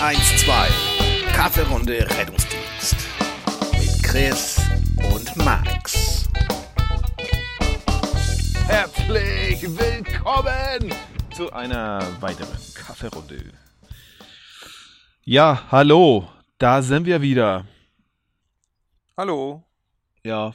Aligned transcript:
112. 0.00 1.32
Kaffeerunde 1.32 2.06
Rettungsdienst. 2.18 2.96
Mit 3.72 4.02
Chris 4.02 4.60
und 5.14 5.34
Max. 5.36 6.28
Herzlich 8.68 9.62
willkommen 9.62 10.94
zu 11.34 11.50
einer 11.50 12.00
weiteren 12.20 12.58
Kaffeerunde. 12.74 13.52
Ja, 15.24 15.62
hallo, 15.70 16.28
da 16.58 16.82
sind 16.82 17.06
wir 17.06 17.22
wieder. 17.22 17.64
Hallo. 19.16 19.64
Ja. 20.22 20.52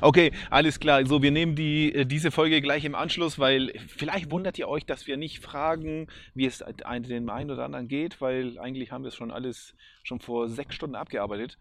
Okay, 0.00 0.32
alles 0.50 0.80
klar. 0.80 1.04
So, 1.06 1.22
wir 1.22 1.30
nehmen 1.30 1.54
die, 1.54 1.94
äh, 1.94 2.06
diese 2.06 2.30
Folge 2.30 2.60
gleich 2.60 2.84
im 2.84 2.94
Anschluss, 2.94 3.38
weil 3.38 3.72
vielleicht 3.88 4.30
wundert 4.30 4.58
ihr 4.58 4.68
euch, 4.68 4.86
dass 4.86 5.06
wir 5.06 5.16
nicht 5.16 5.40
fragen, 5.40 6.08
wie 6.34 6.46
es 6.46 6.64
dem 6.88 7.30
einen 7.30 7.50
oder 7.50 7.64
anderen 7.64 7.88
geht, 7.88 8.20
weil 8.20 8.58
eigentlich 8.58 8.92
haben 8.92 9.04
wir 9.04 9.08
es 9.08 9.14
schon 9.14 9.30
alles 9.30 9.74
schon 10.02 10.20
vor 10.20 10.48
sechs 10.48 10.74
Stunden 10.74 10.96
abgearbeitet. 10.96 11.58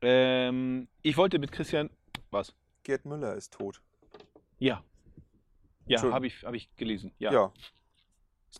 Ähm, 0.00 0.88
ich 1.02 1.16
wollte 1.16 1.38
mit 1.38 1.52
Christian. 1.52 1.90
Was? 2.30 2.54
Gerd 2.82 3.04
Müller 3.04 3.34
ist 3.34 3.52
tot. 3.52 3.80
Ja. 4.58 4.82
Ja, 5.86 6.02
habe 6.02 6.26
ich, 6.26 6.42
hab 6.44 6.54
ich 6.54 6.74
gelesen. 6.76 7.12
Ja. 7.18 7.32
Ja. 7.32 7.52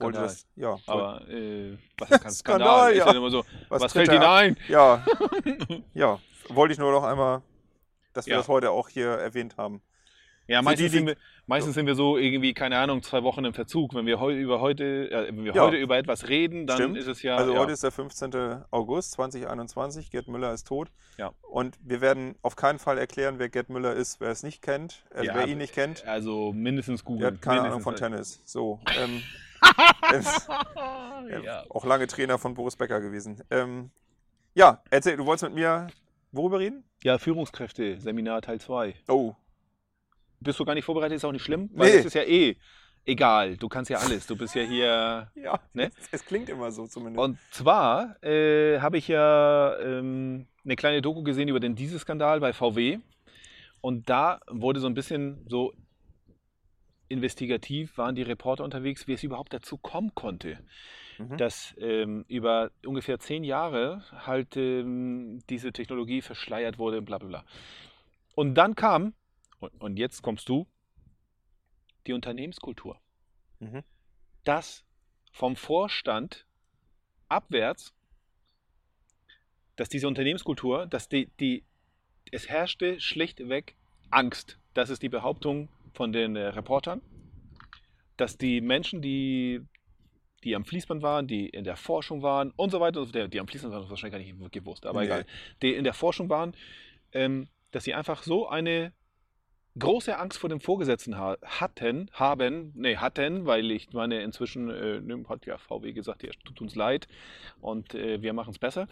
Wollte 0.00 0.18
Skandal. 0.18 0.22
das, 0.22 0.46
ja. 0.56 0.78
Aber 0.86 1.28
äh, 1.28 1.76
was 1.98 2.10
ist 2.10 2.18
Skandal? 2.18 2.32
Skandal, 2.32 2.92
ist 2.92 2.98
ja. 2.98 3.06
ja 3.06 3.16
immer 3.16 3.30
so, 3.30 3.44
was, 3.68 3.82
tritt 3.82 3.92
fällt 3.92 4.12
Ihnen 4.12 4.22
ein? 4.22 4.56
Ja. 4.68 5.04
ja. 5.94 6.18
Wollte 6.48 6.72
ich 6.72 6.78
nur 6.78 6.90
noch 6.92 7.04
einmal, 7.04 7.42
dass 8.12 8.26
wir 8.26 8.32
Ja. 8.32 8.38
das 8.38 8.48
heute 8.48 8.70
auch 8.70 8.88
hier 8.88 9.08
erwähnt 9.08 9.56
haben. 9.56 9.82
Ja, 10.48 10.60
meistens, 10.60 10.78
die, 10.86 10.90
die- 10.90 10.96
sind 10.98 11.06
wir, 11.06 11.16
meistens 11.46 11.74
sind 11.74 11.86
wir 11.86 11.94
so 11.94 12.18
irgendwie, 12.18 12.52
keine 12.52 12.76
Ahnung, 12.76 13.00
zwei 13.04 13.22
Wochen 13.22 13.44
im 13.44 13.54
Verzug. 13.54 13.94
Wenn 13.94 14.06
wir 14.06 14.18
heute 14.18 14.38
über 14.38 14.60
heute, 14.60 15.08
äh, 15.10 15.28
wenn 15.28 15.44
wir 15.44 15.54
Ja. 15.54 15.62
heute 15.62 15.76
über 15.76 15.96
etwas 15.96 16.28
reden, 16.28 16.66
dann 16.66 16.76
Stimmt. 16.78 16.96
ist 16.98 17.06
es 17.06 17.22
ja. 17.22 17.36
also 17.36 17.54
ja. 17.54 17.60
heute 17.60 17.70
ist 17.72 17.84
der 17.84 17.92
15. 17.92 18.64
August 18.72 19.12
2021. 19.12 20.10
Gerd 20.10 20.26
Müller 20.26 20.52
ist 20.52 20.66
tot. 20.66 20.90
Ja. 21.16 21.32
Und 21.42 21.78
wir 21.82 22.00
werden 22.00 22.34
auf 22.42 22.56
keinen 22.56 22.80
Fall 22.80 22.98
erklären, 22.98 23.38
wer 23.38 23.48
Gerd 23.50 23.70
Müller 23.70 23.92
ist, 23.94 24.20
wer 24.20 24.30
es 24.30 24.42
nicht 24.42 24.62
kennt. 24.62 25.04
Also 25.14 25.24
Ja, 25.26 25.34
wer 25.36 25.46
ihn 25.46 25.58
nicht 25.58 25.74
kennt, 25.74 26.04
Also 26.06 26.52
mindestens 26.52 27.04
Google. 27.04 27.20
der 27.20 27.32
hat 27.34 27.40
keine 27.42 27.60
Ahnung 27.60 27.78
mindestens 27.84 28.00
von 28.00 28.10
Tennis. 28.10 28.42
So. 28.44 28.80
Ähm, 29.00 29.22
ist 30.18 30.48
Ja. 31.44 31.64
auch 31.70 31.84
lange 31.84 32.08
Trainer 32.08 32.36
von 32.38 32.54
Boris 32.54 32.74
Becker 32.74 33.00
gewesen. 33.00 33.40
Ähm, 33.50 33.90
ja, 34.54 34.82
erzähl, 34.90 35.16
du 35.16 35.24
wolltest 35.24 35.44
mit 35.44 35.54
mir 35.54 35.86
worüber 36.32 36.58
reden? 36.58 36.84
ja, 37.04 37.18
Führungskräfte, 37.18 37.98
Seminar 38.00 38.42
Teil 38.42 38.60
2. 38.60 38.94
Oh, 39.08 39.34
Bist 40.40 40.58
du 40.58 40.64
gar 40.64 40.74
nicht 40.74 40.84
vorbereitet, 40.84 41.16
ist 41.16 41.24
auch 41.24 41.32
nicht 41.32 41.44
schlimm, 41.44 41.70
weil 41.74 41.90
Nee. 41.90 41.98
es 41.98 42.04
ist 42.06 42.14
ja 42.14 42.22
eh 42.22 42.56
egal. 43.04 43.56
Du 43.56 43.68
kannst 43.68 43.90
ja 43.90 43.98
alles. 43.98 44.26
Du 44.26 44.36
bist 44.36 44.54
ja 44.54 44.62
hier. 44.62 45.30
ja. 45.36 45.60
Ne? 45.72 45.90
Es, 46.00 46.08
es 46.12 46.24
klingt 46.24 46.48
immer 46.48 46.70
so 46.72 46.86
zumindest. 46.86 47.22
Und 47.24 47.38
zwar 47.50 48.22
äh, 48.24 48.78
habe 48.80 48.98
ich 48.98 49.08
ja 49.08 49.76
ähm, 49.80 50.46
eine 50.64 50.76
kleine 50.76 51.02
Doku 51.02 51.22
gesehen 51.22 51.48
über 51.48 51.60
den 51.60 51.74
Dieselskandal 51.74 52.40
bei 52.40 52.52
VW. 52.52 52.98
Und 53.80 54.08
da 54.08 54.40
wurde 54.48 54.78
so 54.80 54.86
ein 54.86 54.94
bisschen 54.94 55.44
so 55.48 55.72
investigativ, 57.08 57.98
waren 57.98 58.14
die 58.14 58.22
Reporter 58.22 58.64
unterwegs, 58.64 59.06
wie 59.06 59.12
es 59.12 59.22
überhaupt 59.22 59.52
dazu 59.52 59.76
kommen 59.76 60.14
konnte, 60.14 60.58
Mhm. 61.28 61.36
dass 61.36 61.74
ähm, 61.78 62.24
über 62.28 62.70
ungefähr 62.84 63.18
zehn 63.18 63.44
Jahre 63.44 64.04
halt 64.12 64.56
ähm, 64.56 65.42
diese 65.48 65.72
Technologie 65.72 66.22
verschleiert 66.22 66.78
wurde 66.78 66.98
und 66.98 67.04
bla 67.04 67.18
bla 67.18 67.28
bla. 67.28 67.44
Und 68.34 68.54
dann 68.54 68.74
kam, 68.74 69.14
und, 69.60 69.80
und 69.80 69.96
jetzt 69.98 70.22
kommst 70.22 70.48
du, 70.48 70.66
die 72.06 72.12
Unternehmenskultur. 72.12 72.98
Mhm. 73.60 73.82
Dass 74.44 74.84
vom 75.30 75.56
Vorstand 75.56 76.46
abwärts, 77.28 77.94
dass 79.76 79.88
diese 79.88 80.08
Unternehmenskultur, 80.08 80.86
dass 80.86 81.08
die, 81.08 81.30
die, 81.40 81.64
es 82.30 82.48
herrschte 82.48 83.00
schlichtweg 83.00 83.76
Angst. 84.10 84.58
Das 84.74 84.90
ist 84.90 85.02
die 85.02 85.08
Behauptung 85.08 85.68
von 85.94 86.12
den 86.12 86.36
äh, 86.36 86.48
Reportern, 86.48 87.00
dass 88.16 88.36
die 88.36 88.60
Menschen, 88.60 89.00
die, 89.02 89.62
die 90.44 90.54
am 90.56 90.64
Fließband 90.64 91.02
waren, 91.02 91.26
die 91.26 91.48
in 91.48 91.64
der 91.64 91.76
Forschung 91.76 92.22
waren 92.22 92.52
und 92.56 92.70
so 92.70 92.80
weiter, 92.80 93.00
und 93.00 93.06
so, 93.06 93.12
fort, 93.12 93.32
die 93.32 93.40
am 93.40 93.48
Fließband 93.48 93.72
waren, 93.74 93.88
wahrscheinlich 93.88 94.34
gar 94.34 94.40
nicht 94.40 94.52
gewusst, 94.52 94.86
aber 94.86 95.00
Nee. 95.00 95.06
egal, 95.06 95.26
die 95.62 95.74
in 95.74 95.84
der 95.84 95.94
Forschung 95.94 96.28
waren, 96.28 96.54
ähm, 97.12 97.48
dass 97.70 97.84
sie 97.84 97.94
einfach 97.94 98.22
so 98.22 98.48
eine 98.48 98.92
große 99.78 100.18
Angst 100.18 100.38
vor 100.38 100.50
dem 100.50 100.60
Vorgesetzten 100.60 101.16
ha 101.16 101.38
hatten, 101.42 102.10
haben, 102.12 102.72
nee, 102.74 102.96
hatten, 102.96 103.46
weil 103.46 103.70
ich 103.70 103.92
meine, 103.92 104.22
inzwischen 104.22 104.68
äh, 104.70 105.24
hat 105.28 105.46
ja 105.46 105.56
VW 105.58 105.92
gesagt, 105.92 106.22
ja, 106.22 106.30
tut 106.44 106.60
uns 106.60 106.74
leid 106.74 107.08
und 107.60 107.94
äh, 107.94 108.20
wir 108.20 108.32
machen 108.34 108.50
es 108.50 108.58
besser. 108.58 108.86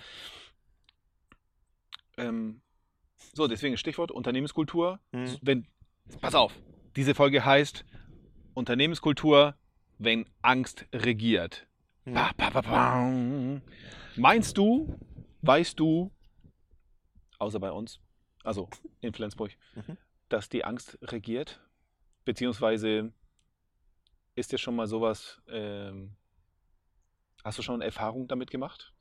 Ähm, 2.17 2.63
so, 3.35 3.47
deswegen 3.47 3.77
Stichwort 3.77 4.11
Unternehmenskultur. 4.11 5.01
Mhm. 5.13 5.37
Wenn, 5.43 5.67
pass 6.21 6.35
auf, 6.35 6.55
diese 6.97 7.15
Folge 7.15 7.45
heißt 7.45 7.85
Unternehmenskultur, 8.55 9.55
wenn 10.01 10.27
Angst 10.43 10.87
regiert. 10.95 11.67
Pa, 12.13 12.33
pa, 12.37 12.51
pa, 12.51 12.63
pa. 12.63 13.61
Meinst 14.17 14.57
du, 14.59 14.99
weißt 15.43 15.79
du, 15.79 16.11
außer 17.39 17.61
bei 17.61 17.71
uns, 17.71 18.01
also 18.43 18.69
in 19.03 19.13
Flensburg, 19.13 19.53
Mhm. 19.75 19.97
dass 20.31 20.49
die 20.49 20.65
Angst 20.65 20.99
regiert? 21.03 21.61
Beziehungsweise 22.25 23.13
ist 24.35 24.53
dir 24.53 24.59
schon 24.59 24.75
mal 24.75 24.87
sowas, 24.87 25.41
ähm, 25.49 26.17
hast 27.45 27.59
du 27.59 27.63
schon 27.63 27.83
Erfahrung 27.83 28.27
damit 28.27 28.51
gemacht? 28.51 28.93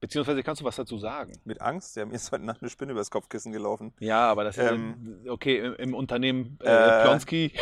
Beziehungsweise 0.00 0.42
kannst 0.42 0.60
du 0.60 0.64
was 0.66 0.76
dazu 0.76 0.98
sagen? 0.98 1.32
Mit 1.44 1.60
Angst? 1.60 1.96
Ja, 1.96 2.04
mir 2.04 2.14
ist 2.14 2.30
heute 2.32 2.44
Nacht 2.44 2.60
eine 2.60 2.68
Spinne 2.70 2.92
übers 2.92 3.10
Kopfkissen 3.10 3.52
gelaufen. 3.52 3.94
Ja, 4.00 4.28
aber 4.30 4.44
das 4.44 4.58
ist 4.58 4.70
Ähm, 4.70 5.22
ja- 5.24 5.32
okay 5.32 5.58
im, 5.58 5.74
im 5.76 5.94
Unternehmen 5.94 6.58
äh, 6.62 6.98
äh, 6.98 7.02
Plonsky 7.02 7.52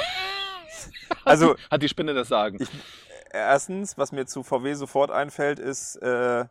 Also, 1.25 1.57
hat 1.71 1.83
die 1.83 1.89
Spinne 1.89 2.15
das 2.15 2.29
Sagen. 2.29 2.59
ich, 2.61 2.69
erstens, 3.33 3.97
was 3.99 4.13
mir 4.13 4.27
zu 4.27 4.43
VW 4.43 4.75
sofort 4.75 5.11
einfällt, 5.11 5.59
ist 5.59 5.97
äh, 5.97 6.45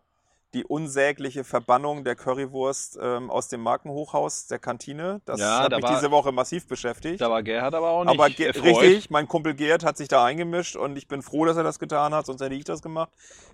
die 0.53 0.65
unsägliche 0.65 1.43
Verbannung 1.45 2.03
der 2.03 2.15
Currywurst 2.15 2.99
ähm, 3.01 3.29
aus 3.31 3.47
dem 3.47 3.61
Markenhochhaus 3.61 4.47
der 4.47 4.59
Kantine. 4.59 5.21
Das 5.25 5.39
Ja, 5.39 5.61
hat 5.61 5.71
da 5.71 5.77
mich 5.77 5.83
war- 5.83 5.95
diese 5.95 6.11
Woche 6.11 6.31
massiv 6.31 6.67
beschäftigt. 6.67 7.21
Da 7.21 7.29
war 7.29 7.41
Gerhard 7.41 7.73
aber 7.73 7.89
auch 7.91 8.03
nicht 8.03 8.11
Aber 8.13 8.29
Ge 8.29 8.47
erfreut. 8.47 8.81
richtig, 8.81 9.09
mein 9.09 9.27
Kumpel 9.27 9.53
Gerd 9.53 9.85
hat 9.85 9.95
sich 9.97 10.07
da 10.09 10.25
eingemischt 10.25 10.75
und 10.75 10.97
ich 10.97 11.07
bin 11.07 11.21
froh, 11.21 11.45
dass 11.45 11.55
er 11.57 11.63
das 11.63 11.79
getan 11.79 12.13
hat, 12.13 12.25
sonst 12.25 12.41
hätte 12.41 12.55
ich 12.55 12.65
das 12.65 12.81
gemacht. 12.81 13.11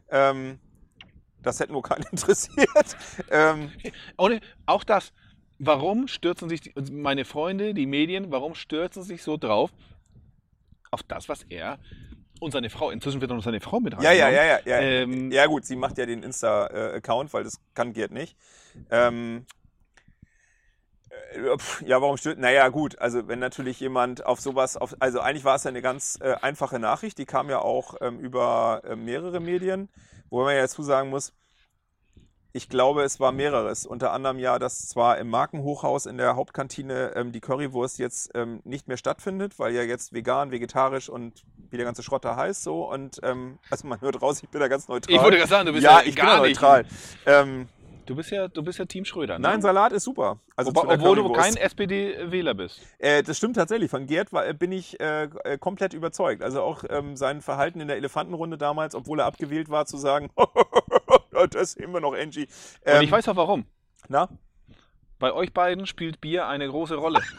Ähm, 0.10 0.60
das 1.44 1.60
hätte 1.60 1.72
nur 1.72 1.84
keinen 1.84 2.04
interessiert. 2.12 2.98
ähm, 3.30 3.72
Und 4.16 4.42
auch 4.66 4.84
das. 4.84 5.14
Warum 5.60 6.08
stürzen 6.08 6.50
sich 6.50 6.62
die, 6.62 6.74
meine 6.92 7.26
Freunde, 7.26 7.74
die 7.74 7.86
Medien, 7.88 8.32
warum 8.32 8.54
stürzen 8.54 9.02
sich 9.04 9.24
so 9.24 9.38
drauf 9.38 9.72
auf 10.92 11.04
das, 11.04 11.30
was 11.30 11.44
er 11.44 11.80
und 12.40 12.52
seine 12.52 12.70
Frau, 12.70 12.92
inzwischen 12.92 13.22
wird 13.22 13.32
noch 13.32 13.44
seine 13.44 13.60
Frau 13.60 13.80
mit 13.80 13.94
ja, 14.02 14.12
ja, 14.12 14.26
reingenommen. 14.28 14.36
ja, 14.36 14.60
ja. 14.66 14.80
Ja, 14.80 14.80
Ähm, 14.80 15.32
ja 15.32 15.46
gut, 15.48 15.66
sie 15.66 15.76
macht 15.76 15.98
ja 15.98 16.06
den 16.06 16.24
Insta-Account, 16.24 17.34
weil 17.34 17.44
das 17.44 17.60
kann 17.74 17.94
Gerd 17.94 18.12
nicht. 18.12 18.38
Ähm, 18.92 19.46
äh, 21.10 21.58
ja, 21.86 22.02
warum 22.02 22.18
stört? 22.18 22.38
Naja, 22.38 22.68
gut, 22.70 23.00
also 23.00 23.28
wenn 23.28 23.40
natürlich 23.40 23.80
jemand 23.80 24.26
auf 24.26 24.40
sowas, 24.40 24.78
auf, 24.78 24.96
also 25.00 25.20
eigentlich 25.20 25.46
war 25.46 25.56
es 25.56 25.64
ja 25.64 25.70
eine 25.70 25.82
ganz 25.82 26.20
äh, 26.22 26.36
einfache 26.42 26.80
Nachricht, 26.80 27.18
die 27.18 27.26
kam 27.26 27.50
ja 27.50 27.60
auch 27.60 27.96
ähm, 28.02 28.20
über 28.20 28.82
äh, 28.86 28.96
mehrere 28.96 29.40
Medien, 29.40 29.90
wo 30.30 30.44
man 30.44 30.56
ja 30.56 30.62
dazu 30.62 30.84
sagen 30.84 31.10
muss, 31.10 31.34
ich 32.58 32.70
glaube, 32.70 33.04
es 33.04 33.20
war 33.20 33.32
mehreres. 33.32 33.86
Unter 33.86 34.12
anderem 34.12 34.40
ja, 34.40 34.58
dass 34.58 34.88
zwar 34.90 35.20
im 35.20 35.30
Markenhochhaus 35.30 36.08
in 36.08 36.18
der 36.18 36.36
Hauptkantine 36.36 37.12
ähm, 37.16 37.32
die 37.32 37.40
Currywurst 37.40 38.00
jetzt 38.00 38.32
ähm, 38.34 38.62
nicht 38.64 38.88
mehr 38.88 38.98
stattfindet, 38.98 39.60
weil 39.60 39.76
ja 39.76 39.84
jetzt 39.84 40.12
vegan, 40.12 40.50
vegetarisch 40.50 41.08
und 41.08 41.44
wie 41.70 41.78
der 41.78 41.86
ganze 41.86 42.02
Schrott 42.02 42.26
da 42.26 42.36
heißt 42.36 42.64
so. 42.64 42.92
Und 42.92 43.20
ähm, 43.22 43.60
also 43.70 43.88
man 43.88 44.02
hört 44.02 44.20
raus, 44.24 44.42
ich 44.42 44.50
bin 44.50 44.60
da 44.60 44.68
ganz 44.68 44.88
neutral. 44.88 45.16
Ich 45.16 45.22
wollte 45.22 45.38
gerade 45.38 45.50
sagen, 45.50 45.68
du 45.68 45.74
bist 45.74 45.84
ja, 45.84 46.00
ja, 46.00 46.06
ich 46.08 46.16
gar 46.16 46.42
bin 46.42 46.50
nicht. 46.50 46.60
neutral. 46.60 46.86
Ähm, 47.28 47.68
Du 48.08 48.16
bist 48.16 48.32
ja, 48.32 48.48
du 48.48 48.64
bist 48.64 48.80
ja 48.80 48.86
Team 48.86 49.04
Schröder. 49.04 49.38
Ne? 49.38 49.50
nein, 49.50 49.62
Salat 49.62 49.92
ist 49.92 50.06
super. 50.06 50.40
Also 50.56 50.72
der 50.72 50.90
obwohl 50.90 51.18
du 51.18 51.30
kein 51.34 51.58
SPD-Wähler 51.58 52.54
bist. 52.54 52.80
Äh, 53.00 53.22
das 53.22 53.38
stimmt 53.38 53.58
tatsächlich. 53.58 53.92
Von 53.92 54.08
Gerd 54.08 54.32
war, 54.32 54.52
bin 54.54 54.72
ich 54.72 54.98
äh, 55.02 55.26
äh, 55.44 55.58
komplett 55.58 55.94
überzeugt. 55.94 56.42
Also 56.42 56.62
auch 56.62 56.86
ähm, 56.90 57.18
sein 57.18 57.42
Verhalten 57.42 57.82
in 57.82 57.90
der 57.90 57.98
Elefantenrunde 57.98 58.58
damals, 58.58 58.96
obwohl 58.96 59.20
er 59.20 59.26
abgewählt 59.26 59.70
war, 59.70 59.86
zu 59.86 59.98
sagen, 59.98 60.30
das 61.46 61.74
sehen 61.74 61.92
wir 61.92 62.00
noch, 62.00 62.14
Angie. 62.14 62.44
Und 62.46 62.50
Ähm, 62.86 63.04
ich 63.04 63.12
weiß 63.12 63.28
auch 63.30 63.36
warum. 63.36 63.66
Na? 64.08 64.30
Bei 65.20 65.34
euch 65.34 65.54
beiden 65.54 65.86
spielt 65.86 66.22
Bier 66.22 66.48
eine 66.48 66.68
große 66.68 66.96
Rolle. 66.96 67.22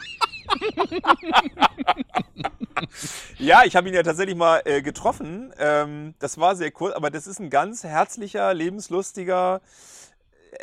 Ja, 3.37 3.63
ich 3.65 3.75
habe 3.75 3.87
ihn 3.87 3.93
ja 3.93 4.03
tatsächlich 4.03 4.35
mal 4.35 4.61
äh, 4.65 4.81
getroffen. 4.81 5.53
Ähm, 5.57 6.13
das 6.19 6.37
war 6.37 6.55
sehr 6.55 6.71
cool, 6.79 6.93
aber 6.93 7.09
das 7.09 7.27
ist 7.27 7.39
ein 7.39 7.49
ganz 7.49 7.83
herzlicher, 7.83 8.53
lebenslustiger, 8.53 9.61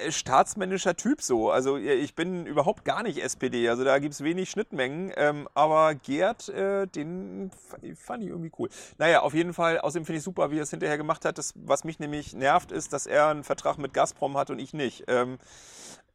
staatsmännischer 0.08 0.96
Typ 0.96 1.22
so. 1.22 1.50
Also 1.50 1.76
äh, 1.76 1.94
ich 1.94 2.14
bin 2.14 2.46
überhaupt 2.46 2.84
gar 2.84 3.02
nicht 3.02 3.18
SPD, 3.18 3.68
also 3.68 3.84
da 3.84 3.98
gibt 3.98 4.14
es 4.14 4.22
wenig 4.22 4.50
Schnittmengen. 4.50 5.12
Ähm, 5.16 5.48
aber 5.54 5.94
Gerd, 5.94 6.48
äh, 6.48 6.86
den 6.86 7.50
fand 7.96 8.22
ich 8.22 8.28
irgendwie 8.30 8.52
cool. 8.58 8.68
Naja, 8.98 9.20
auf 9.22 9.34
jeden 9.34 9.52
Fall, 9.52 9.78
außerdem 9.78 10.06
finde 10.06 10.18
ich 10.18 10.24
super, 10.24 10.50
wie 10.50 10.58
er 10.58 10.62
es 10.62 10.70
hinterher 10.70 10.96
gemacht 10.96 11.24
hat. 11.24 11.38
Das, 11.38 11.52
was 11.56 11.84
mich 11.84 11.98
nämlich 11.98 12.34
nervt, 12.34 12.72
ist, 12.72 12.92
dass 12.92 13.06
er 13.06 13.28
einen 13.28 13.44
Vertrag 13.44 13.78
mit 13.78 13.94
Gazprom 13.94 14.36
hat 14.36 14.50
und 14.50 14.58
ich 14.58 14.72
nicht. 14.72 15.04
Ähm, 15.08 15.38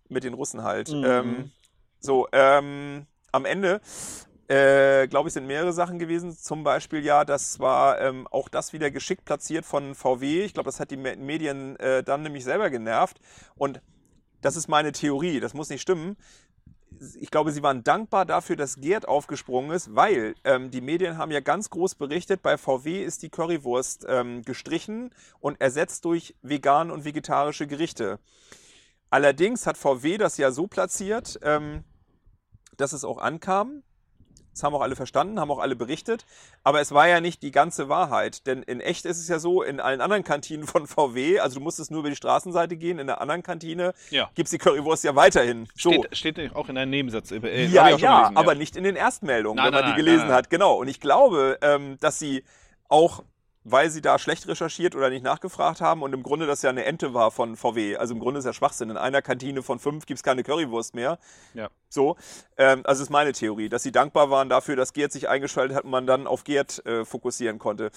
mit 0.10 0.24
den 0.24 0.34
Russen 0.34 0.64
halt. 0.64 0.90
Mhm. 0.90 1.06
Ähm, 1.06 1.52
so, 2.00 2.28
ähm, 2.34 3.06
am 3.32 3.46
Ende 3.46 3.82
äh, 4.48 5.08
glaube 5.08 5.30
ich, 5.30 5.34
sind 5.34 5.48
mehrere 5.48 5.74
Sachen 5.74 6.00
gewesen. 6.00 6.36
Zum 6.38 6.64
Beispiel 6.64 7.04
ja, 7.06 7.26
das 7.26 7.60
war 7.60 8.02
ähm, 8.02 8.28
auch 8.32 8.50
das 8.50 8.74
wieder 8.74 8.92
geschickt 8.92 9.26
platziert 9.26 9.66
von 9.66 9.96
VW. 9.96 10.44
Ich 10.44 10.54
glaube, 10.54 10.68
das 10.68 10.80
hat 10.80 10.92
die 10.92 10.98
Me- 10.98 11.16
Medien 11.16 11.78
äh, 11.80 12.04
dann 12.04 12.24
nämlich 12.24 12.44
selber 12.44 12.70
genervt. 12.70 13.20
Und 13.56 13.82
das 14.42 14.56
ist 14.56 14.68
meine 14.68 14.92
Theorie, 14.92 15.40
das 15.40 15.54
muss 15.54 15.70
nicht 15.70 15.82
stimmen. 15.82 16.18
Ich 17.20 17.32
glaube, 17.32 17.52
sie 17.52 17.64
waren 17.64 17.84
dankbar 17.84 18.26
dafür, 18.26 18.56
dass 18.56 18.76
Gerd 18.76 19.08
aufgesprungen 19.08 19.72
ist, 19.72 19.96
weil 19.96 20.36
ähm, 20.44 20.72
die 20.72 20.82
Medien 20.82 21.18
haben 21.18 21.32
ja 21.32 21.40
ganz 21.40 21.70
groß 21.70 21.96
berichtet, 21.96 22.42
bei 22.44 22.58
VW 22.58 23.04
ist 23.04 23.24
die 23.24 23.30
Currywurst 23.30 24.06
ähm, 24.10 24.42
gestrichen 24.44 25.12
und 25.40 25.62
ersetzt 25.62 26.06
durch 26.06 26.36
vegan 26.42 26.92
und 26.92 27.06
vegetarische 27.06 27.66
Gerichte. 27.66 28.20
Allerdings 29.10 29.68
hat 29.68 29.78
VW 29.78 30.18
das 30.18 30.38
ja 30.38 30.52
so 30.52 30.68
platziert, 30.68 31.40
ähm, 31.44 31.84
dass 32.78 32.94
es 32.94 33.04
auch 33.04 33.18
ankam. 33.20 33.84
Das 34.54 34.64
haben 34.64 34.76
auch 34.76 34.82
alle 34.82 34.96
verstanden, 34.96 35.40
haben 35.40 35.50
auch 35.52 35.60
alle 35.60 35.76
berichtet. 35.76 36.26
Aber 36.64 36.82
es 36.82 36.92
war 36.92 37.08
ja 37.08 37.22
nicht 37.22 37.42
die 37.42 37.52
ganze 37.52 37.90
Wahrheit. 37.90 38.46
Denn 38.48 38.64
in 38.64 38.82
echt 38.82 39.06
ist 39.06 39.18
es 39.18 39.28
ja 39.28 39.40
so, 39.40 39.64
in 39.64 39.80
allen 39.80 40.02
anderen 40.02 40.24
Kantinen 40.24 40.68
von 40.68 40.88
VW, 40.88 41.40
also 41.40 41.60
du 41.60 41.64
musstest 41.64 41.92
nur 41.92 42.02
über 42.02 42.10
die 42.10 42.16
Straßenseite 42.16 42.76
gehen, 42.76 43.00
in 43.00 43.08
der 43.08 43.22
anderen 43.22 43.44
Kantine 43.44 43.94
Ja. 44.10 44.30
gibt 44.36 44.48
es 44.48 44.52
die 44.52 44.58
Currywurst 44.58 45.04
ja 45.04 45.16
weiterhin. 45.16 45.68
So. 45.76 45.92
Steht, 45.92 46.18
steht 46.38 46.56
auch 46.56 46.70
in 46.70 46.78
einem 46.78 46.92
Nebensatz. 46.92 47.32
Äh, 47.32 47.66
ja, 47.66 47.86
auch 47.86 47.90
schon 47.92 48.00
ja, 48.00 48.18
gelesen, 48.24 48.38
aber 48.38 48.56
nicht 48.56 48.76
in 48.76 48.84
den 48.84 48.96
Erstmeldungen, 48.96 49.56
Nein, 49.58 49.68
wenn 49.68 49.74
man 49.74 49.84
nein, 49.84 49.92
die 49.94 49.98
gelesen 50.04 50.28
nein. 50.28 50.36
hat. 50.36 50.50
Genau. 50.50 50.76
Und 50.76 50.88
ich 50.88 51.00
glaube, 51.00 51.58
ähm, 51.62 51.98
dass 52.00 52.20
sie 52.20 52.44
auch, 52.90 53.24
weil 53.64 53.90
sie 53.90 54.02
da 54.02 54.18
schlecht 54.18 54.48
recherchiert 54.48 54.96
oder 54.96 55.10
nicht 55.10 55.24
nachgefragt 55.24 55.82
haben 55.82 56.02
und 56.02 56.14
im 56.14 56.24
Grunde 56.24 56.48
das 56.48 56.62
ja 56.62 56.70
eine 56.70 56.86
Ente 56.86 57.14
war 57.14 57.32
von 57.32 57.56
VW. 57.56 57.98
Also 57.98 58.14
im 58.14 58.20
Grunde 58.20 58.40
ist 58.40 58.46
ja 58.46 58.54
Schwachsinn. 58.54 58.90
In 58.90 58.98
einer 58.98 59.22
Kantine 59.22 59.62
von 59.62 59.80
fünf 59.80 60.06
gibt 60.06 60.18
es 60.18 60.24
keine 60.24 60.44
Currywurst 60.44 60.96
mehr. 60.96 61.20
Ja. 61.54 61.70
So, 61.90 62.16
ähm, 62.58 62.82
also 62.86 63.04
ist 63.04 63.10
meine 63.10 63.34
Theorie, 63.34 63.70
dass 63.70 63.84
sie 63.84 63.92
dankbar 63.92 64.30
waren 64.30 64.50
dafür, 64.50 64.76
dass 64.76 64.94
Gerd 64.94 65.12
sich 65.12 65.30
eingeschaltet 65.30 65.78
hat 65.78 65.84
und 65.84 65.92
man 65.92 66.08
dann 66.08 66.26
auf 66.26 66.44
Gerd 66.44 66.84
äh, 66.86 67.06
fokussieren 67.06 67.60
konnte. 67.60 67.92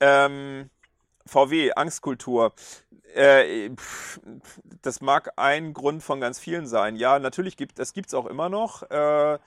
Ähm, 0.00 0.70
VW, 1.26 1.72
Angstkultur. 1.72 2.52
Äh, 3.14 3.70
pff, 3.70 4.20
das 4.82 5.00
mag 5.00 5.32
ein 5.36 5.72
Grund 5.72 6.02
von 6.02 6.20
ganz 6.20 6.38
vielen 6.38 6.66
sein. 6.66 6.96
Ja, 6.96 7.18
natürlich 7.18 7.56
gibt 7.56 7.78
es 7.78 7.92
gibt's 7.92 8.14
auch 8.14 8.26
immer 8.26 8.48
noch, 8.48 8.82
äh, 8.90 9.38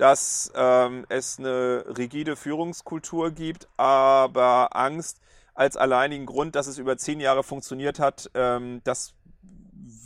dass 0.00 0.50
ähm, 0.54 1.04
es 1.10 1.38
eine 1.38 1.84
rigide 1.98 2.34
Führungskultur 2.34 3.32
gibt, 3.32 3.68
aber 3.76 4.74
Angst 4.74 5.20
als 5.52 5.76
alleinigen 5.76 6.24
Grund, 6.24 6.56
dass 6.56 6.68
es 6.68 6.78
über 6.78 6.96
zehn 6.96 7.20
Jahre 7.20 7.42
funktioniert 7.42 7.98
hat, 7.98 8.30
ähm, 8.32 8.80
das 8.84 9.12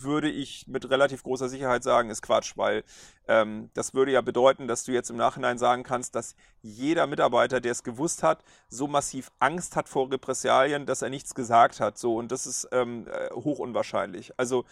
würde 0.00 0.28
ich 0.28 0.66
mit 0.66 0.90
relativ 0.90 1.22
großer 1.22 1.48
Sicherheit 1.48 1.84
sagen, 1.84 2.10
ist 2.10 2.22
Quatsch, 2.22 2.56
weil 2.56 2.82
ähm, 3.28 3.70
das 3.74 3.94
würde 3.94 4.10
ja 4.10 4.20
bedeuten, 4.20 4.66
dass 4.66 4.82
du 4.82 4.90
jetzt 4.90 5.10
im 5.10 5.16
Nachhinein 5.16 5.58
sagen 5.58 5.84
kannst, 5.84 6.16
dass 6.16 6.34
jeder 6.60 7.06
Mitarbeiter, 7.06 7.60
der 7.60 7.70
es 7.70 7.84
gewusst 7.84 8.24
hat, 8.24 8.42
so 8.68 8.88
massiv 8.88 9.30
Angst 9.38 9.76
hat 9.76 9.88
vor 9.88 10.10
Repressalien, 10.10 10.86
dass 10.86 11.02
er 11.02 11.10
nichts 11.10 11.36
gesagt 11.36 11.78
hat. 11.78 11.98
So, 11.98 12.16
und 12.16 12.32
das 12.32 12.46
ist 12.46 12.68
ähm, 12.72 13.06
äh, 13.06 13.32
hoch 13.32 13.60
unwahrscheinlich. 13.60 14.32
Also, 14.38 14.64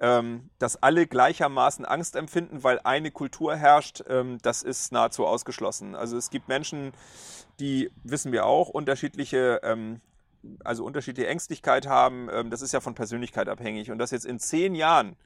ähm, 0.00 0.50
dass 0.58 0.82
alle 0.82 1.06
gleichermaßen 1.06 1.84
Angst 1.84 2.16
empfinden, 2.16 2.64
weil 2.64 2.80
eine 2.84 3.10
Kultur 3.10 3.54
herrscht, 3.54 4.02
ähm, 4.08 4.38
das 4.42 4.62
ist 4.62 4.92
nahezu 4.92 5.26
ausgeschlossen. 5.26 5.94
Also 5.94 6.16
es 6.16 6.30
gibt 6.30 6.48
Menschen, 6.48 6.92
die, 7.60 7.90
wissen 8.02 8.32
wir 8.32 8.46
auch, 8.46 8.68
unterschiedliche 8.68 9.60
ähm, 9.62 10.00
also 10.64 10.84
unterschiedliche 10.84 11.28
Ängstlichkeit 11.28 11.86
haben, 11.86 12.28
ähm, 12.32 12.50
das 12.50 12.62
ist 12.62 12.72
ja 12.72 12.80
von 12.80 12.94
Persönlichkeit 12.94 13.48
abhängig. 13.48 13.90
Und 13.90 13.98
dass 13.98 14.10
jetzt 14.10 14.26
in 14.26 14.38
zehn 14.38 14.74
Jahren 14.74 15.16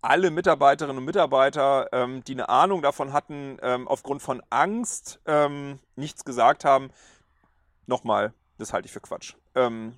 alle 0.00 0.30
Mitarbeiterinnen 0.30 0.98
und 0.98 1.04
Mitarbeiter, 1.04 1.88
ähm, 1.92 2.22
die 2.24 2.32
eine 2.32 2.50
Ahnung 2.50 2.82
davon 2.82 3.14
hatten, 3.14 3.56
ähm, 3.62 3.88
aufgrund 3.88 4.20
von 4.20 4.42
Angst 4.50 5.20
nichts 5.96 6.24
gesagt 6.24 6.66
haben, 6.66 6.90
nochmal, 7.86 8.34
das 8.58 8.74
halte 8.74 8.86
ich 8.86 8.92
für 8.92 9.00
Quatsch. 9.00 9.34
Ähm, 9.54 9.94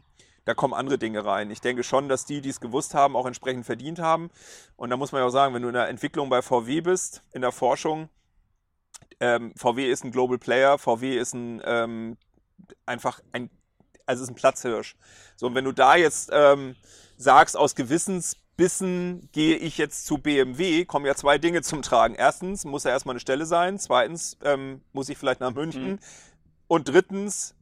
da 0.46 0.54
kommen 0.54 0.72
andere 0.72 0.96
Dinge 0.96 1.24
rein. 1.24 1.50
Ich 1.50 1.60
denke 1.60 1.82
schon, 1.82 2.08
dass 2.08 2.24
die, 2.24 2.40
die 2.40 2.48
es 2.48 2.60
gewusst 2.60 2.94
haben, 2.94 3.16
auch 3.16 3.26
entsprechend 3.26 3.66
verdient 3.66 3.98
haben. 3.98 4.30
Und 4.76 4.90
da 4.90 4.96
muss 4.96 5.10
man 5.10 5.20
ja 5.20 5.26
auch 5.26 5.30
sagen, 5.30 5.52
wenn 5.54 5.62
du 5.62 5.68
in 5.68 5.74
der 5.74 5.88
Entwicklung 5.88 6.30
bei 6.30 6.40
VW 6.40 6.80
bist, 6.80 7.22
in 7.32 7.42
der 7.42 7.50
Forschung, 7.50 8.08
ähm, 9.18 9.52
VW 9.56 9.90
ist 9.90 10.04
ein 10.04 10.12
Global 10.12 10.38
Player, 10.38 10.78
VW 10.78 11.18
ist 11.18 11.34
ein 11.34 11.60
ähm, 11.64 12.16
einfach 12.86 13.20
ein 13.32 13.50
also 14.06 14.22
ist 14.22 14.30
ein 14.30 14.36
Platzhirsch. 14.36 14.94
So, 15.34 15.48
und 15.48 15.56
wenn 15.56 15.64
du 15.64 15.72
da 15.72 15.96
jetzt 15.96 16.30
ähm, 16.32 16.76
sagst, 17.16 17.56
aus 17.56 17.74
Gewissensbissen 17.74 19.28
gehe 19.32 19.56
ich 19.56 19.78
jetzt 19.78 20.06
zu 20.06 20.18
BMW, 20.18 20.84
kommen 20.84 21.06
ja 21.06 21.16
zwei 21.16 21.38
Dinge 21.38 21.62
zum 21.62 21.82
Tragen. 21.82 22.14
Erstens 22.14 22.64
muss 22.64 22.84
er 22.84 22.92
erstmal 22.92 23.14
eine 23.14 23.20
Stelle 23.20 23.46
sein. 23.46 23.80
Zweitens 23.80 24.38
ähm, 24.44 24.80
muss 24.92 25.08
ich 25.08 25.18
vielleicht 25.18 25.40
nach 25.40 25.52
München. 25.52 25.92
Mhm. 25.92 25.98
Und 26.68 26.88
drittens 26.88 27.55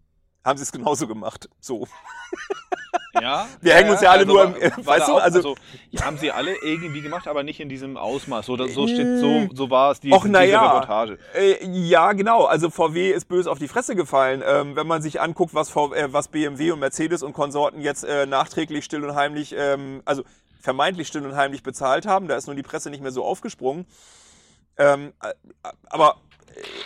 haben 0.44 0.56
sie 0.58 0.62
es 0.64 0.72
genauso 0.72 1.06
gemacht. 1.06 1.48
So. 1.60 1.86
Ja, 3.20 3.46
Wir 3.60 3.74
hängen 3.74 3.90
uns 3.90 4.00
ja 4.00 4.10
alle 4.10 4.26
nur 4.26 4.38
war- 4.38 4.56
im- 4.56 4.60
äh, 4.60 4.70
weißt 4.76 5.06
du, 5.08 5.12
auch, 5.12 5.20
also- 5.22 5.54
ja, 5.90 6.04
haben 6.04 6.18
sie 6.18 6.32
alle 6.32 6.56
irgendwie 6.62 7.00
gemacht, 7.00 7.28
aber 7.28 7.44
nicht 7.44 7.60
in 7.60 7.68
diesem 7.68 7.96
Ausmaß. 7.96 8.44
So, 8.46 8.56
so 8.66 8.88
steht, 8.88 9.20
so, 9.20 9.46
so 9.54 9.70
war 9.70 9.92
es 9.92 10.00
die, 10.00 10.12
Och, 10.12 10.24
diese 10.24 10.44
ja. 10.46 10.66
Reportage. 10.72 11.18
Äh, 11.32 11.64
ja, 11.64 12.12
genau. 12.12 12.44
Also 12.44 12.70
VW 12.70 13.12
ist 13.12 13.26
böse 13.28 13.48
auf 13.52 13.60
die 13.60 13.68
Fresse 13.68 13.94
gefallen. 13.94 14.42
Ähm, 14.44 14.74
wenn 14.74 14.88
man 14.88 15.00
sich 15.00 15.20
anguckt, 15.20 15.54
was, 15.54 15.70
v 15.70 15.94
äh, 15.94 16.12
was 16.12 16.26
BMW 16.26 16.72
und 16.72 16.80
Mercedes 16.80 17.22
und 17.22 17.34
Konsorten 17.34 17.80
jetzt 17.80 18.02
äh, 18.04 18.26
nachträglich 18.26 18.84
still 18.84 19.04
und 19.04 19.14
heimlich, 19.14 19.54
ähm, 19.56 20.02
also 20.04 20.24
vermeintlich 20.60 21.06
still 21.06 21.24
und 21.24 21.36
heimlich 21.36 21.62
bezahlt 21.62 22.06
haben, 22.06 22.26
da 22.26 22.34
ist 22.36 22.48
nun 22.48 22.56
die 22.56 22.64
Presse 22.64 22.90
nicht 22.90 23.00
mehr 23.02 23.12
so 23.12 23.24
aufgesprungen. 23.24 23.86
Ähm, 24.76 25.12
äh, 25.22 25.32
aber 25.88 26.16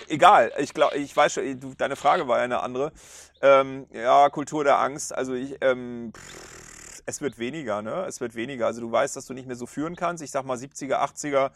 äh, 0.08 0.12
egal. 0.12 0.52
Ich 0.58 0.74
glaube, 0.74 0.96
ich 0.98 1.16
weiß 1.16 1.32
schon, 1.32 1.74
deine 1.78 1.96
Frage 1.96 2.28
war 2.28 2.36
ja 2.38 2.44
eine 2.44 2.60
andere. 2.62 2.92
Ähm, 3.40 3.86
ja, 3.92 4.28
Kultur 4.30 4.64
der 4.64 4.78
Angst. 4.78 5.14
Also 5.14 5.34
ich, 5.34 5.56
ähm, 5.60 6.12
pff, 6.16 7.02
es 7.06 7.20
wird 7.20 7.38
weniger, 7.38 7.80
ne? 7.82 8.04
Es 8.06 8.20
wird 8.20 8.34
weniger. 8.34 8.66
Also 8.66 8.80
du 8.80 8.92
weißt, 8.92 9.16
dass 9.16 9.26
du 9.26 9.34
nicht 9.34 9.46
mehr 9.46 9.56
so 9.56 9.66
führen 9.66 9.96
kannst. 9.96 10.22
Ich 10.22 10.30
sag 10.30 10.44
mal 10.44 10.56
70er, 10.56 10.96
80er 10.96 11.50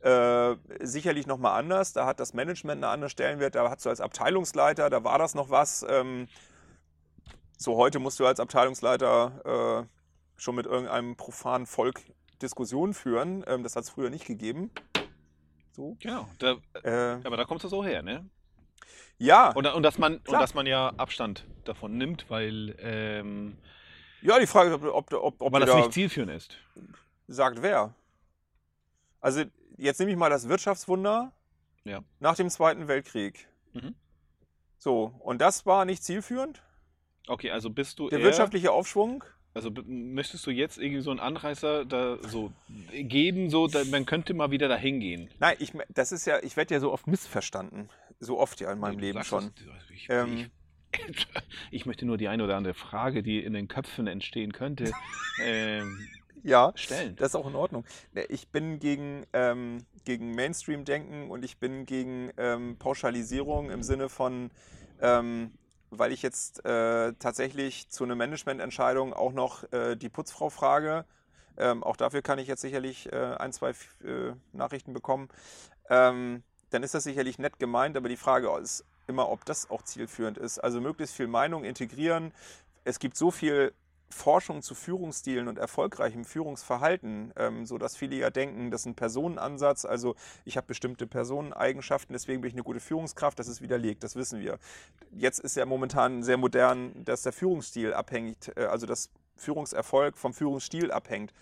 äh, 0.00 0.56
sicherlich 0.80 1.26
noch 1.26 1.38
mal 1.38 1.56
anders. 1.56 1.92
Da 1.92 2.06
hat 2.06 2.20
das 2.20 2.34
Management 2.34 2.84
einen 2.84 2.92
anderen 2.92 3.10
Stellenwert. 3.10 3.54
Da 3.54 3.68
hast 3.70 3.84
du 3.86 3.88
als 3.88 4.00
Abteilungsleiter, 4.00 4.90
da 4.90 5.04
war 5.04 5.18
das 5.18 5.34
noch 5.34 5.50
was. 5.50 5.84
Ähm, 5.88 6.28
so 7.56 7.76
heute 7.76 7.98
musst 7.98 8.20
du 8.20 8.26
als 8.26 8.38
Abteilungsleiter 8.38 9.86
äh, 9.86 10.40
schon 10.40 10.54
mit 10.54 10.66
irgendeinem 10.66 11.16
profanen 11.16 11.66
Volk 11.66 12.00
Diskussionen 12.42 12.94
führen. 12.94 13.44
Ähm, 13.46 13.62
das 13.62 13.76
hat 13.76 13.84
es 13.84 13.90
früher 13.90 14.10
nicht 14.10 14.26
gegeben. 14.26 14.70
So. 15.72 15.96
Genau, 16.00 16.28
da, 16.38 16.56
Äh, 16.82 17.20
aber 17.24 17.36
da 17.36 17.44
kommst 17.44 17.64
du 17.64 17.68
so 17.68 17.84
her, 17.84 18.02
ne? 18.02 18.28
Ja, 19.18 19.50
Und, 19.50 19.66
und, 19.66 19.82
dass 19.82 19.98
man, 19.98 20.16
und 20.18 20.32
dass 20.32 20.54
man 20.54 20.66
ja 20.66 20.92
Abstand 20.96 21.44
davon 21.64 21.96
nimmt, 21.98 22.28
weil, 22.30 22.76
ähm, 22.80 23.56
ja, 24.22 24.38
die 24.38 24.46
Frage 24.46 24.70
ist, 24.70 24.74
ob, 24.76 24.84
ob, 24.84 25.12
ob, 25.12 25.42
ob 25.42 25.52
wir 25.52 25.60
das 25.60 25.70
da 25.70 25.76
nicht 25.78 25.92
zielführend 25.92 26.32
ist. 26.32 26.56
sagt 27.26 27.62
wer. 27.62 27.94
Also 29.20 29.42
jetzt 29.76 29.98
nehme 30.00 30.12
ich 30.12 30.16
mal 30.16 30.30
das 30.30 30.48
Wirtschaftswunder 30.48 31.32
Ja. 31.84 32.02
nach 32.20 32.36
dem 32.36 32.48
Zweiten 32.50 32.88
Weltkrieg. 32.88 33.48
Mhm. 33.72 33.94
So, 34.78 35.14
und 35.20 35.40
das 35.40 35.66
war 35.66 35.84
nicht 35.84 36.04
zielführend. 36.04 36.62
Okay, 37.26 37.50
also 37.50 37.70
bist 37.70 37.98
du 37.98 38.08
Der 38.08 38.20
eher, 38.20 38.24
wirtschaftliche 38.26 38.70
Aufschwung. 38.72 39.24
also 39.54 39.70
möchtest 39.86 40.46
du 40.46 40.50
jetzt 40.50 40.78
irgendwie 40.78 41.02
so 41.02 41.10
einen 41.10 41.20
Anreißer 41.20 41.84
da 41.84 42.16
so 42.22 42.52
geben, 42.92 43.50
so, 43.50 43.66
da, 43.66 43.84
man 43.84 44.06
könnte 44.06 44.34
mal 44.34 44.50
wieder 44.50 44.68
dahin 44.68 45.00
gehen. 45.00 45.28
Nein, 45.40 45.56
ich, 45.58 45.72
das 45.90 46.12
ist 46.12 46.26
ja, 46.26 46.38
ich 46.42 46.56
werde 46.56 46.74
ja 46.74 46.80
so 46.80 46.92
oft 46.92 47.06
missverstanden. 47.06 47.88
So 48.20 48.38
oft 48.38 48.60
ja 48.60 48.72
in 48.72 48.78
meinem 48.80 48.98
Leben 48.98 49.22
schon. 49.22 49.44
also 49.44 49.94
Ich, 49.94 50.08
Ähm, 50.10 50.50
ich, 50.92 51.26
ich 51.70 51.86
möchte 51.86 52.06
nur 52.06 52.16
die 52.16 52.28
eine 52.28 52.44
oder 52.44 52.56
andere 52.56 52.74
Frage, 52.74 53.22
die 53.22 53.42
in 53.42 53.52
den 53.52 53.68
Köpfen 53.68 54.06
entstehen 54.06 54.52
könnte, 54.52 54.92
ähm, 55.42 56.08
Ja, 56.42 56.72
stellen. 56.74 57.16
das 57.16 57.28
ist 57.28 57.34
auch 57.34 57.46
in 57.46 57.54
Ordnung. 57.54 57.84
Ich 58.28 58.48
bin 58.48 58.78
gegen, 58.78 59.24
ähm, 59.32 59.78
gegen 60.04 60.34
Mainstream-Denken 60.34 61.30
und 61.30 61.44
ich 61.44 61.58
bin 61.58 61.86
gegen 61.86 62.30
ähm, 62.36 62.76
Pauschalisierung 62.78 63.70
im 63.70 63.82
Sinne 63.82 64.08
von, 64.08 64.50
ähm, 65.00 65.52
weil 65.90 66.12
ich 66.12 66.22
jetzt 66.22 66.64
äh, 66.64 67.12
tatsächlich 67.18 67.88
zu 67.90 68.04
einer 68.04 68.14
Managemententscheidung 68.14 69.12
auch 69.12 69.32
noch 69.32 69.70
äh, 69.72 69.96
die 69.96 70.08
Putzfrau 70.08 70.50
frage. 70.50 71.04
Ähm, 71.56 71.82
auch 71.82 71.96
dafür 71.96 72.22
kann 72.22 72.38
ich 72.38 72.46
jetzt 72.46 72.60
sicherlich 72.60 73.12
äh, 73.12 73.16
ein, 73.38 73.52
zwei 73.52 73.70
äh, 73.70 74.32
Nachrichten 74.52 74.92
bekommen. 74.92 75.28
Ähm, 75.90 76.42
dann 76.70 76.82
ist 76.82 76.94
das 76.94 77.04
sicherlich 77.04 77.38
nett 77.38 77.58
gemeint, 77.58 77.96
aber 77.96 78.08
die 78.08 78.16
Frage 78.16 78.48
ist 78.60 78.84
immer, 79.06 79.28
ob 79.28 79.44
das 79.44 79.70
auch 79.70 79.82
zielführend 79.82 80.38
ist. 80.38 80.58
Also 80.58 80.80
möglichst 80.80 81.14
viel 81.14 81.26
Meinung 81.26 81.64
integrieren. 81.64 82.32
Es 82.84 82.98
gibt 82.98 83.16
so 83.16 83.30
viel 83.30 83.72
Forschung 84.10 84.62
zu 84.62 84.74
Führungsstilen 84.74 85.48
und 85.48 85.58
erfolgreichem 85.58 86.24
Führungsverhalten, 86.24 87.32
ähm, 87.36 87.66
so 87.66 87.78
dass 87.78 87.96
viele 87.96 88.16
ja 88.16 88.30
denken, 88.30 88.70
das 88.70 88.82
ist 88.82 88.86
ein 88.86 88.94
Personenansatz, 88.94 89.84
also 89.84 90.14
ich 90.44 90.56
habe 90.56 90.66
bestimmte 90.66 91.06
Personeneigenschaften, 91.06 92.14
deswegen 92.14 92.40
bin 92.40 92.48
ich 92.48 92.54
eine 92.54 92.62
gute 92.62 92.80
Führungskraft, 92.80 93.38
das 93.38 93.48
ist 93.48 93.60
widerlegt, 93.60 94.02
das 94.02 94.16
wissen 94.16 94.40
wir. 94.40 94.58
Jetzt 95.10 95.40
ist 95.40 95.56
ja 95.56 95.66
momentan 95.66 96.22
sehr 96.22 96.38
modern, 96.38 97.04
dass 97.04 97.22
der 97.22 97.32
Führungsstil 97.32 97.92
abhängt, 97.92 98.50
äh, 98.56 98.64
also 98.64 98.86
das 98.86 99.10
Führungserfolg 99.36 100.16
vom 100.16 100.32
Führungsstil 100.32 100.90
abhängt. 100.90 101.32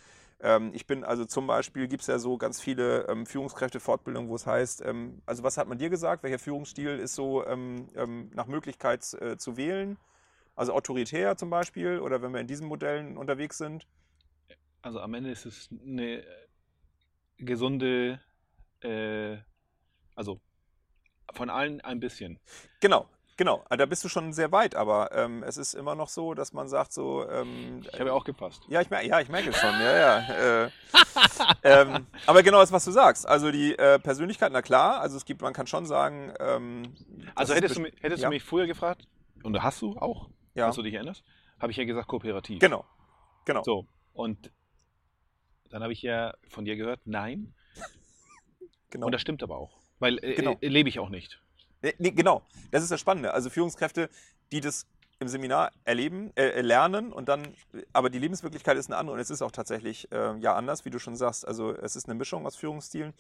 Ähm, 0.40 0.72
ich 0.74 0.86
bin 0.86 1.04
also 1.04 1.24
zum 1.24 1.46
Beispiel, 1.46 1.88
gibt 1.88 2.02
es 2.02 2.08
ja 2.08 2.18
so 2.18 2.36
ganz 2.36 2.60
viele 2.60 3.06
ähm, 3.08 3.26
Führungskräfte-Fortbildungen, 3.26 4.28
wo 4.28 4.34
es 4.34 4.46
heißt, 4.46 4.84
ähm, 4.84 5.22
also 5.24 5.42
was 5.42 5.56
hat 5.56 5.68
man 5.68 5.78
dir 5.78 5.88
gesagt, 5.88 6.22
welcher 6.22 6.38
Führungsstil 6.38 6.98
ist 6.98 7.14
so 7.14 7.46
ähm, 7.46 7.88
ähm, 7.94 8.30
nach 8.34 8.46
Möglichkeit 8.46 9.00
äh, 9.14 9.36
zu 9.36 9.56
wählen? 9.56 9.96
Also 10.54 10.72
autoritär 10.72 11.36
zum 11.36 11.50
Beispiel 11.50 12.00
oder 12.00 12.22
wenn 12.22 12.32
wir 12.32 12.40
in 12.40 12.46
diesen 12.46 12.66
Modellen 12.66 13.16
unterwegs 13.16 13.58
sind? 13.58 13.86
Also 14.82 15.00
am 15.00 15.14
Ende 15.14 15.30
ist 15.30 15.46
es 15.46 15.68
eine 15.82 16.24
gesunde, 17.38 18.20
äh, 18.80 19.36
also 20.14 20.40
von 21.34 21.50
allen 21.50 21.80
ein 21.80 22.00
bisschen. 22.00 22.38
Genau, 22.80 23.08
genau. 23.36 23.64
Da 23.70 23.86
bist 23.86 24.02
du 24.04 24.08
schon 24.08 24.32
sehr 24.32 24.52
weit, 24.52 24.74
aber 24.74 25.12
ähm, 25.12 25.42
es 25.42 25.56
ist 25.56 25.74
immer 25.74 25.94
noch 25.94 26.08
so, 26.08 26.34
dass 26.34 26.52
man 26.52 26.68
sagt 26.68 26.92
so. 26.92 27.28
Ähm, 27.28 27.82
Ich 27.84 27.94
habe 27.94 28.06
ja 28.06 28.12
auch 28.12 28.24
gepasst. 28.24 28.62
ja, 28.68 28.80
ich, 28.80 28.90
mer 28.90 29.02
ja, 29.04 29.20
ich 29.20 29.28
merke 29.28 29.50
es 29.50 29.56
schon. 29.56 29.70
Ja, 29.70 29.96
ja. 29.96 30.64
Äh, 30.64 30.70
ähm, 31.62 32.06
aber 32.26 32.42
genau 32.42 32.58
das, 32.60 32.72
was 32.72 32.84
du 32.84 32.90
sagst. 32.90 33.26
Also 33.26 33.50
die 33.50 33.76
äh, 33.78 33.98
Persönlichkeit, 33.98 34.52
na 34.52 34.62
klar. 34.62 35.00
Also 35.00 35.16
es 35.16 35.24
gibt, 35.24 35.42
man 35.42 35.52
kann 35.52 35.66
schon 35.66 35.86
sagen. 35.86 36.32
Ähm, 36.40 36.94
Also 37.34 37.54
hättest, 37.54 37.76
du, 37.76 37.80
mich- 37.80 37.94
hättest 38.00 38.22
ja. 38.22 38.28
du 38.28 38.34
mich 38.34 38.42
früher 38.44 38.66
gefragt, 38.66 39.06
und 39.42 39.62
hast 39.62 39.80
du 39.82 39.96
auch, 39.98 40.28
Ja. 40.54 40.64
falls 40.64 40.76
du 40.76 40.82
dich 40.82 40.94
erinnerst, 40.94 41.22
habe 41.60 41.70
ich 41.70 41.76
ja 41.78 41.84
gesagt 41.84 42.08
kooperativ. 42.08 42.58
Genau. 42.58 42.84
Genau. 43.44 43.62
So, 43.62 43.86
und 44.12 44.50
dann 45.70 45.82
habe 45.82 45.92
ich 45.92 46.02
ja 46.02 46.34
von 46.48 46.64
dir 46.64 46.76
gehört, 46.76 47.00
nein. 47.04 47.54
genau. 48.90 49.06
Und 49.06 49.12
das 49.12 49.20
stimmt 49.20 49.42
aber 49.42 49.56
auch. 49.56 49.78
Weil 49.98 50.18
äh, 50.24 50.34
Genau. 50.34 50.56
äh, 50.60 50.68
lebe 50.68 50.88
ich 50.88 50.98
auch 50.98 51.08
nicht. 51.08 51.40
Nee, 51.82 51.94
nee, 51.98 52.10
genau, 52.10 52.42
das 52.70 52.82
ist 52.82 52.90
das 52.90 53.00
Spannende. 53.00 53.32
Also 53.34 53.50
Führungskräfte, 53.50 54.08
die 54.52 54.60
das 54.60 54.86
im 55.18 55.28
Seminar 55.28 55.72
erleben, 55.84 56.30
äh, 56.36 56.60
lernen 56.60 57.12
und 57.12 57.28
dann, 57.28 57.54
aber 57.92 58.10
die 58.10 58.18
Lebenswirklichkeit 58.18 58.76
ist 58.76 58.86
eine 58.86 58.98
andere 58.98 59.14
und 59.14 59.20
es 59.20 59.30
ist 59.30 59.42
auch 59.42 59.50
tatsächlich 59.50 60.10
äh, 60.12 60.36
ja 60.38 60.54
anders, 60.54 60.84
wie 60.84 60.90
du 60.90 60.98
schon 60.98 61.16
sagst. 61.16 61.46
Also 61.46 61.74
es 61.74 61.96
ist 61.96 62.06
eine 62.06 62.14
Mischung 62.14 62.46
aus 62.46 62.56
Führungsstilen. 62.56 63.14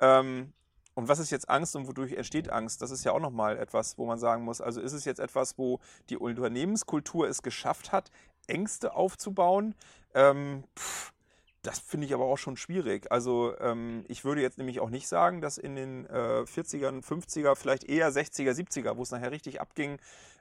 Ähm, 0.00 0.52
und 0.94 1.08
was 1.08 1.18
ist 1.18 1.30
jetzt 1.30 1.48
Angst 1.48 1.76
und 1.76 1.86
wodurch 1.86 2.14
entsteht 2.14 2.50
Angst? 2.50 2.82
Das 2.82 2.90
ist 2.90 3.04
ja 3.04 3.12
auch 3.12 3.20
nochmal 3.20 3.58
etwas, 3.58 3.96
wo 3.96 4.06
man 4.06 4.18
sagen 4.18 4.44
muss, 4.44 4.60
also 4.60 4.80
ist 4.80 4.92
es 4.92 5.04
jetzt 5.04 5.20
etwas, 5.20 5.56
wo 5.56 5.80
die 6.08 6.16
Unternehmenskultur 6.16 7.28
es 7.28 7.42
geschafft 7.42 7.92
hat, 7.92 8.10
Ängste 8.46 8.94
aufzubauen? 8.94 9.74
Ähm, 10.14 10.64
pff, 10.78 11.12
das 11.62 11.78
finde 11.78 12.06
ich 12.06 12.14
aber 12.14 12.24
auch 12.24 12.38
schon 12.38 12.56
schwierig. 12.56 13.12
Also 13.12 13.54
ähm, 13.58 14.04
ich 14.08 14.24
würde 14.24 14.40
jetzt 14.40 14.58
nämlich 14.58 14.80
auch 14.80 14.90
nicht 14.90 15.08
sagen, 15.08 15.40
dass 15.40 15.58
in 15.58 15.76
den 15.76 16.06
äh, 16.06 16.44
40ern, 16.44 17.02
50er, 17.04 17.54
vielleicht 17.54 17.84
eher 17.84 18.10
60er, 18.10 18.52
70er, 18.52 18.96
wo 18.96 19.02
es 19.02 19.10
nachher 19.10 19.30
richtig 19.30 19.60
abging, 19.60 19.98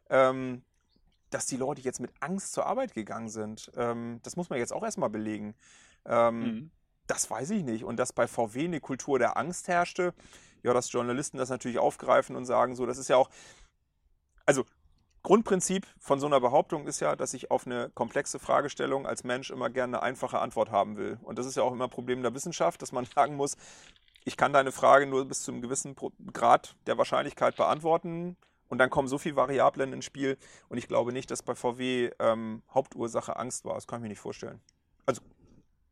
ähm, 0.09 0.61
dass 1.29 1.45
die 1.45 1.57
Leute 1.57 1.81
jetzt 1.81 1.99
mit 1.99 2.11
Angst 2.21 2.53
zur 2.53 2.65
Arbeit 2.65 2.93
gegangen 2.93 3.29
sind. 3.29 3.71
Ähm, 3.75 4.19
das 4.23 4.35
muss 4.35 4.49
man 4.49 4.59
jetzt 4.59 4.73
auch 4.73 4.83
erstmal 4.83 5.09
belegen. 5.09 5.55
Ähm, 6.05 6.41
Mhm. 6.41 6.71
Das 7.09 7.27
weiß 7.29 7.49
ich 7.49 7.63
nicht. 7.63 7.83
Und 7.83 7.97
dass 7.97 8.13
bei 8.13 8.27
VW 8.27 8.65
eine 8.65 8.79
Kultur 8.79 9.17
der 9.17 9.35
Angst 9.35 9.67
herrschte, 9.67 10.13
ja, 10.61 10.73
dass 10.73 10.91
Journalisten 10.91 11.39
das 11.39 11.49
natürlich 11.49 11.79
aufgreifen 11.79 12.35
und 12.35 12.45
sagen, 12.45 12.75
so, 12.75 12.85
das 12.85 12.99
ist 12.99 13.07
ja 13.09 13.17
auch, 13.17 13.31
also 14.45 14.63
Grundprinzip 15.23 15.85
von 15.99 16.19
so 16.19 16.27
einer 16.27 16.39
Behauptung 16.39 16.87
ist 16.87 16.99
ja, 17.01 17.15
dass 17.15 17.33
ich 17.33 17.51
auf 17.51 17.65
eine 17.65 17.89
komplexe 17.89 18.39
Fragestellung 18.39 19.05
als 19.05 19.23
Mensch 19.23 19.51
immer 19.51 19.69
gerne 19.69 19.97
eine 19.97 20.03
einfache 20.03 20.39
Antwort 20.39 20.71
haben 20.71 20.97
will. 20.97 21.19
Und 21.23 21.37
das 21.37 21.45
ist 21.45 21.55
ja 21.55 21.63
auch 21.63 21.73
immer 21.73 21.85
ein 21.85 21.89
Problem 21.89 22.21
der 22.21 22.33
Wissenschaft, 22.33 22.81
dass 22.81 22.91
man 22.91 23.05
sagen 23.15 23.35
muss, 23.35 23.57
ich 24.25 24.37
kann 24.37 24.53
deine 24.53 24.71
Frage 24.71 25.05
nur 25.07 25.25
bis 25.25 25.43
zu 25.43 25.51
einem 25.51 25.61
gewissen 25.61 25.95
Grad 26.33 26.75
der 26.87 26.97
Wahrscheinlichkeit 26.97 27.55
beantworten. 27.55 28.37
Und 28.67 28.77
dann 28.77 28.89
kommen 28.91 29.07
so 29.07 29.17
viele 29.17 29.35
Variablen 29.35 29.93
ins 29.93 30.05
Spiel. 30.05 30.37
Und 30.69 30.77
ich 30.77 30.87
glaube 30.87 31.11
nicht, 31.11 31.31
dass 31.31 31.41
bei 31.41 31.55
VW 31.55 32.11
ähm, 32.19 32.61
Hauptursache 32.71 33.35
Angst 33.35 33.65
war. 33.65 33.73
Das 33.73 33.87
kann 33.87 33.99
ich 33.99 34.03
mir 34.03 34.09
nicht 34.09 34.19
vorstellen. 34.19 34.61
Also 35.05 35.21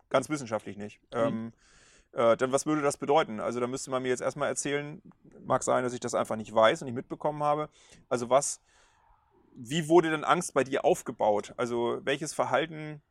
ganz 0.09 0.29
wissenschaftlich 0.29 0.77
nicht. 0.77 0.99
Ähm, 1.11 1.53
äh, 2.11 2.37
denn 2.37 2.51
was 2.51 2.65
würde 2.65 2.81
das 2.81 2.97
bedeuten? 2.97 3.39
Also 3.39 3.59
da 3.59 3.67
müsste 3.67 3.89
man 3.89 4.03
mir 4.03 4.09
jetzt 4.09 4.21
erstmal 4.21 4.49
erzählen, 4.49 5.01
mag 5.45 5.63
sein, 5.63 5.83
dass 5.83 5.93
ich 5.93 5.99
das 5.99 6.13
einfach 6.13 6.35
nicht 6.35 6.53
weiß 6.53 6.81
und 6.81 6.85
nicht 6.85 6.95
mitbekommen 6.95 7.43
habe. 7.43 7.69
Also 8.09 8.29
was, 8.29 8.61
wie 9.57 9.89
wurde 9.89 10.11
denn 10.11 10.23
Angst 10.23 10.53
bei 10.53 10.63
dir 10.63 10.85
aufgebaut? 10.85 11.53
Also 11.57 11.99
welches 12.03 12.33
Verhalten 12.33 13.01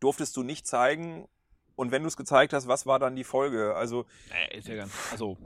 durftest 0.00 0.36
du 0.36 0.42
nicht 0.42 0.66
zeigen? 0.66 1.28
Und 1.74 1.90
wenn 1.90 2.02
du 2.02 2.08
es 2.08 2.16
gezeigt 2.16 2.54
hast, 2.54 2.66
was 2.66 2.86
war 2.86 2.98
dann 2.98 3.14
die 3.14 3.24
Folge? 3.24 3.74
Also 3.74 4.06
Äh, 4.50 4.56
ist 4.58 4.68
ja 4.68 4.76
ganz. 4.76 5.12
Also, 5.12 5.36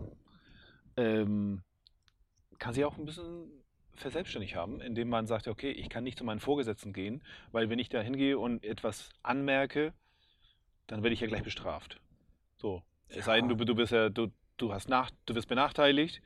ähm, 0.97 1.63
kann 2.59 2.75
sich 2.75 2.85
auch 2.85 2.97
ein 2.97 3.05
bisschen 3.05 3.51
verselbstständig 3.97 4.55
haben, 4.55 4.81
indem 4.81 5.09
man 5.09 5.27
sagt, 5.27 5.49
okay, 5.49 5.73
ich 5.73 5.89
kann 5.89 6.05
nicht 6.05 6.19
zu 6.19 6.25
meinen 6.25 6.41
Vorgesetzten 6.41 6.93
gehen, 6.93 7.23
weil 7.51 7.69
wenn 7.69 7.79
ich 7.79 7.89
da 7.89 8.01
hingehe 8.01 8.39
und 8.39 8.65
etwas 8.65 9.11
anmerke, 9.23 9.93
dann 10.87 11.03
werde 11.03 11.15
ich 11.15 11.21
ja 11.21 11.27
gleich 11.27 11.43
bestraft. 11.43 12.01
So. 12.57 12.83
Es 13.09 13.25
sei 13.25 13.41
denn, 13.41 13.49
du, 13.49 13.57
du 13.57 13.75
bist 13.75 13.93
ja, 13.93 14.09
du, 14.09 14.29
du 14.57 14.73
hast 14.73 14.89
nach, 14.89 15.11
du 15.27 15.35
wirst 15.35 15.49
benachteiligt 15.49 16.23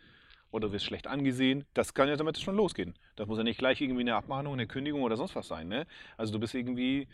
oder 0.55 0.69
du 0.69 0.73
wirst 0.73 0.85
schlecht 0.85 1.09
angesehen. 1.09 1.65
Das 1.75 1.95
kann 1.95 2.09
ja 2.09 2.17
damit 2.17 2.39
schon 2.39 2.55
losgehen. 2.55 2.95
Das 3.17 3.27
muss 3.27 3.39
ja 3.39 3.45
nicht 3.45 3.59
gleich 3.59 3.81
irgendwie 3.81 4.03
eine 4.03 4.15
Abmahnung, 4.15 4.53
eine 4.53 4.69
Kündigung 4.69 5.03
oder 5.03 5.17
sonst 5.17 5.35
was 5.35 5.49
sein. 5.49 5.67
Ne? 5.69 5.87
Also 6.17 6.33
du 6.33 6.39
bist 6.39 6.55
irgendwie. 6.55 7.09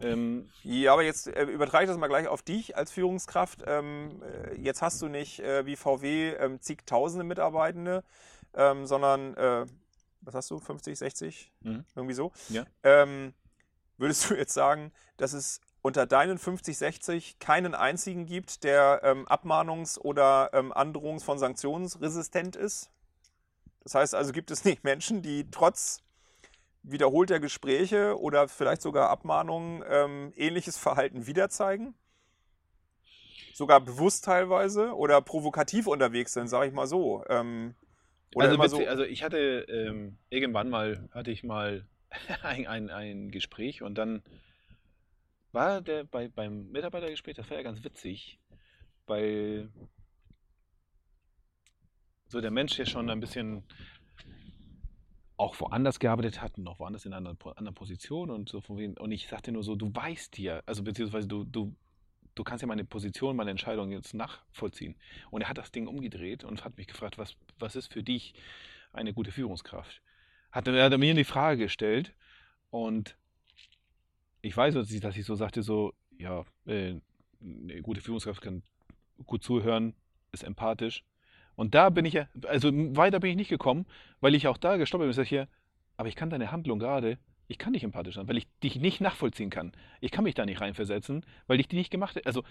Ähm, 0.00 0.48
Ja, 0.62 0.92
aber 0.92 1.02
jetzt 1.02 1.26
äh, 1.26 1.42
übertrage 1.42 1.84
ich 1.84 1.90
das 1.90 1.98
mal 1.98 2.06
gleich 2.06 2.28
auf 2.28 2.42
dich 2.42 2.76
als 2.76 2.92
Führungskraft. 2.92 3.64
Ähm, 3.66 4.22
äh, 4.22 4.54
jetzt 4.60 4.80
hast 4.80 5.02
du 5.02 5.08
nicht 5.08 5.40
äh, 5.40 5.66
wie 5.66 5.74
VW 5.76 6.30
ähm, 6.34 6.60
zigtausende 6.60 7.24
Mitarbeitende, 7.24 8.04
ähm, 8.54 8.86
sondern, 8.86 9.34
äh, 9.34 9.66
was 10.20 10.34
hast 10.34 10.50
du, 10.50 10.60
50, 10.60 10.96
60? 10.96 11.52
Mhm. 11.62 11.84
Irgendwie 11.96 12.14
so. 12.14 12.32
Ja. 12.48 12.64
Ähm, 12.84 13.34
würdest 13.98 14.30
du 14.30 14.34
jetzt 14.36 14.54
sagen, 14.54 14.92
dass 15.16 15.32
es 15.32 15.60
unter 15.84 16.06
deinen 16.06 16.38
50, 16.38 16.78
60 16.78 17.38
keinen 17.40 17.74
einzigen 17.74 18.24
gibt, 18.24 18.64
der 18.64 19.02
ähm, 19.04 19.28
abmahnungs- 19.28 19.98
oder 19.98 20.48
ähm, 20.54 20.72
androhungs- 20.72 21.22
von 21.22 21.38
sanktionsresistent 21.38 22.56
ist? 22.56 22.90
Das 23.82 23.94
heißt 23.94 24.14
also, 24.14 24.32
gibt 24.32 24.50
es 24.50 24.64
nicht 24.64 24.82
Menschen, 24.82 25.20
die 25.20 25.50
trotz 25.50 26.02
wiederholter 26.82 27.38
Gespräche 27.38 28.18
oder 28.18 28.48
vielleicht 28.48 28.80
sogar 28.80 29.10
Abmahnungen 29.10 29.84
ähm, 29.86 30.32
ähnliches 30.36 30.78
Verhalten 30.78 31.26
wieder 31.26 31.50
zeigen? 31.50 31.94
Sogar 33.52 33.80
bewusst 33.82 34.24
teilweise 34.24 34.96
oder 34.96 35.20
provokativ 35.20 35.86
unterwegs 35.86 36.32
sind, 36.32 36.48
sage 36.48 36.68
ich 36.68 36.72
mal 36.72 36.86
so. 36.86 37.26
Ähm, 37.28 37.74
oder 38.34 38.58
also, 38.58 38.78
so. 38.78 38.86
also 38.86 39.04
ich 39.04 39.22
hatte 39.22 39.66
ähm, 39.68 40.16
irgendwann 40.30 40.70
mal 40.70 41.10
hatte 41.12 41.30
ich 41.30 41.44
mal 41.44 41.86
ein, 42.42 42.66
ein, 42.66 42.88
ein 42.88 43.30
Gespräch 43.30 43.82
und 43.82 43.96
dann 43.96 44.22
war 45.54 45.80
der 45.80 46.04
bei, 46.04 46.28
beim 46.28 46.70
Mitarbeitergespräch, 46.70 47.34
das 47.36 47.48
war 47.48 47.56
ja 47.56 47.62
ganz 47.62 47.82
witzig, 47.84 48.38
weil 49.06 49.70
so 52.28 52.40
der 52.40 52.50
Mensch 52.50 52.78
ja 52.78 52.86
schon 52.86 53.08
ein 53.10 53.20
bisschen 53.20 53.64
auch 55.36 55.58
woanders 55.60 55.98
gearbeitet 55.98 56.40
hat 56.40 56.58
und 56.58 56.64
noch 56.64 56.78
woanders 56.78 57.06
in 57.06 57.12
einer 57.12 57.18
anderen, 57.18 57.36
Po- 57.36 57.50
anderen 57.50 57.74
Position 57.74 58.30
und 58.30 58.48
so 58.48 58.60
von 58.60 58.76
wegen, 58.78 58.96
und 58.96 59.10
ich 59.12 59.28
sagte 59.28 59.52
nur 59.52 59.62
so, 59.64 59.74
du 59.74 59.94
weißt 59.94 60.38
ja, 60.38 60.62
also 60.66 60.82
beziehungsweise 60.82 61.26
du, 61.26 61.44
du, 61.44 61.74
du 62.34 62.44
kannst 62.44 62.62
ja 62.62 62.68
meine 62.68 62.84
Position, 62.84 63.36
meine 63.36 63.50
Entscheidung 63.50 63.90
jetzt 63.90 64.14
nachvollziehen. 64.14 64.96
Und 65.30 65.42
er 65.42 65.48
hat 65.48 65.58
das 65.58 65.72
Ding 65.72 65.86
umgedreht 65.86 66.44
und 66.44 66.64
hat 66.64 66.76
mich 66.76 66.86
gefragt, 66.86 67.18
was, 67.18 67.36
was 67.58 67.76
ist 67.76 67.92
für 67.92 68.02
dich 68.02 68.34
eine 68.92 69.12
gute 69.12 69.32
Führungskraft? 69.32 70.02
Hat, 70.52 70.68
er 70.68 70.84
hat 70.84 70.98
mir 70.98 71.14
die 71.14 71.24
Frage 71.24 71.64
gestellt 71.64 72.14
und 72.70 73.16
ich 74.44 74.56
weiß, 74.56 74.74
dass 74.74 74.90
ich, 74.90 75.00
dass 75.00 75.16
ich 75.16 75.24
so 75.24 75.34
sagte, 75.34 75.62
so, 75.62 75.94
ja, 76.18 76.44
äh, 76.66 76.94
eine 77.40 77.82
gute 77.82 78.00
Führungskraft 78.00 78.42
kann 78.42 78.62
gut 79.26 79.42
zuhören, 79.42 79.94
ist 80.32 80.44
empathisch. 80.44 81.02
Und 81.56 81.74
da 81.74 81.88
bin 81.88 82.04
ich 82.04 82.14
ja, 82.14 82.28
also 82.46 82.70
weiter 82.96 83.20
bin 83.20 83.30
ich 83.30 83.36
nicht 83.36 83.48
gekommen, 83.48 83.86
weil 84.20 84.34
ich 84.34 84.46
auch 84.46 84.58
da 84.58 84.76
gestoppt 84.76 85.00
bin 85.00 85.08
und 85.08 85.14
sage 85.14 85.28
hier, 85.28 85.48
aber 85.96 86.08
ich 86.08 86.16
kann 86.16 86.28
deine 86.28 86.50
Handlung 86.50 86.78
gerade, 86.78 87.18
ich 87.46 87.58
kann 87.58 87.72
nicht 87.72 87.84
empathisch 87.84 88.16
sein, 88.16 88.28
weil 88.28 88.36
ich 88.36 88.46
dich 88.62 88.76
nicht 88.76 89.00
nachvollziehen 89.00 89.50
kann. 89.50 89.72
Ich 90.00 90.10
kann 90.10 90.24
mich 90.24 90.34
da 90.34 90.44
nicht 90.44 90.60
reinversetzen, 90.60 91.24
weil 91.46 91.60
ich 91.60 91.68
die 91.68 91.76
nicht 91.76 91.90
gemacht 91.90 92.16
habe. 92.16 92.26
Also 92.26 92.42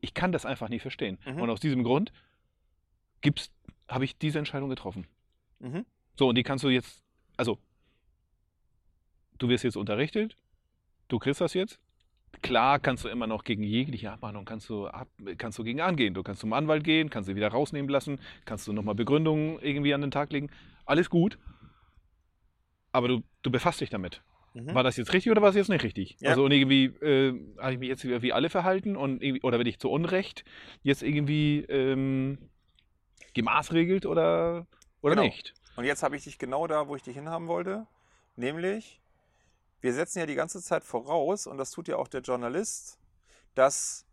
ich 0.00 0.14
kann 0.14 0.30
das 0.30 0.46
einfach 0.46 0.68
nicht 0.68 0.82
verstehen. 0.82 1.18
Mhm. 1.26 1.40
Und 1.40 1.50
aus 1.50 1.60
diesem 1.60 1.82
Grund 1.82 2.12
habe 3.88 4.04
ich 4.04 4.18
diese 4.18 4.38
Entscheidung 4.38 4.68
getroffen. 4.68 5.06
Mhm. 5.58 5.84
So, 6.16 6.28
und 6.28 6.36
die 6.36 6.42
kannst 6.42 6.62
du 6.62 6.68
jetzt, 6.68 7.02
also, 7.36 7.58
du 9.38 9.48
wirst 9.48 9.64
jetzt 9.64 9.76
unterrichtet, 9.76 10.36
du 11.08 11.18
kriegst 11.18 11.40
das 11.40 11.54
jetzt. 11.54 11.78
Klar 12.42 12.78
kannst 12.80 13.04
du 13.04 13.08
immer 13.08 13.26
noch 13.26 13.44
gegen 13.44 13.62
jegliche 13.62 14.10
Abmahnung 14.10 14.44
kannst 14.44 14.68
du, 14.68 14.88
ab, 14.88 15.08
kannst 15.38 15.58
du 15.58 15.64
gegen 15.64 15.80
angehen. 15.80 16.14
Du 16.14 16.22
kannst 16.22 16.40
zum 16.40 16.52
Anwalt 16.52 16.84
gehen, 16.84 17.08
kannst 17.08 17.28
sie 17.28 17.36
wieder 17.36 17.48
rausnehmen 17.48 17.88
lassen, 17.88 18.18
kannst 18.44 18.66
du 18.66 18.72
nochmal 18.72 18.94
Begründungen 18.96 19.58
irgendwie 19.60 19.94
an 19.94 20.00
den 20.00 20.10
Tag 20.10 20.32
legen. 20.32 20.50
Alles 20.84 21.08
gut. 21.08 21.38
Aber 22.92 23.08
du, 23.08 23.22
du 23.42 23.50
befasst 23.50 23.80
dich 23.80 23.90
damit. 23.90 24.22
Mhm. 24.54 24.72
war 24.72 24.84
das 24.84 24.96
jetzt 24.96 25.12
richtig 25.12 25.32
oder 25.32 25.42
war 25.42 25.50
es 25.50 25.56
jetzt 25.56 25.68
nicht 25.68 25.82
richtig? 25.82 26.16
Ja. 26.20 26.30
Also 26.30 26.44
und 26.44 26.52
irgendwie 26.52 26.84
äh, 26.84 27.34
habe 27.58 27.72
ich 27.72 27.78
mich 27.80 27.88
jetzt 27.88 28.04
wie 28.04 28.32
alle 28.32 28.48
verhalten 28.50 28.96
und 28.96 29.20
oder 29.42 29.58
bin 29.58 29.66
ich 29.66 29.80
zu 29.80 29.90
Unrecht 29.90 30.44
jetzt 30.82 31.02
irgendwie 31.02 31.64
ähm, 31.68 32.38
gemaßregelt 33.34 34.06
oder, 34.06 34.66
oder 35.02 35.16
Genau. 35.16 35.26
nicht? 35.26 35.54
Und 35.76 35.84
jetzt 35.84 36.04
habe 36.04 36.14
ich 36.16 36.22
dich 36.22 36.38
genau 36.38 36.68
da, 36.68 36.86
wo 36.86 36.94
ich 36.94 37.02
dich 37.02 37.16
hinhaben 37.16 37.48
wollte. 37.48 37.86
Nämlich, 38.36 39.00
wir 39.84 39.92
setzen 39.92 40.20
ja 40.20 40.24
die 40.24 40.34
ganze 40.34 40.62
Zeit 40.62 40.82
voraus, 40.82 41.46
und 41.46 41.58
das 41.58 41.70
tut 41.70 41.88
ja 41.88 41.96
auch 41.96 42.08
der 42.08 42.22
Journalist, 42.22 42.98
dass 43.54 44.06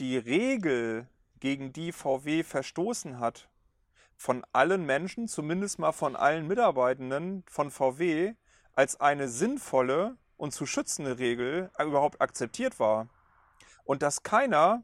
die 0.00 0.18
Regel, 0.18 1.06
gegen 1.38 1.72
die 1.72 1.92
VW 1.92 2.42
verstoßen 2.42 3.20
hat, 3.20 3.48
von 4.16 4.44
allen 4.52 4.84
Menschen, 4.84 5.28
zumindest 5.28 5.78
mal 5.78 5.92
von 5.92 6.16
allen 6.16 6.48
Mitarbeitenden 6.48 7.44
von 7.46 7.70
VW, 7.70 8.34
als 8.72 9.00
eine 9.00 9.28
sinnvolle 9.28 10.16
und 10.38 10.52
zu 10.52 10.66
schützende 10.66 11.20
Regel 11.20 11.70
überhaupt 11.78 12.20
akzeptiert 12.20 12.80
war. 12.80 13.08
Und 13.84 14.02
dass 14.02 14.24
keiner, 14.24 14.82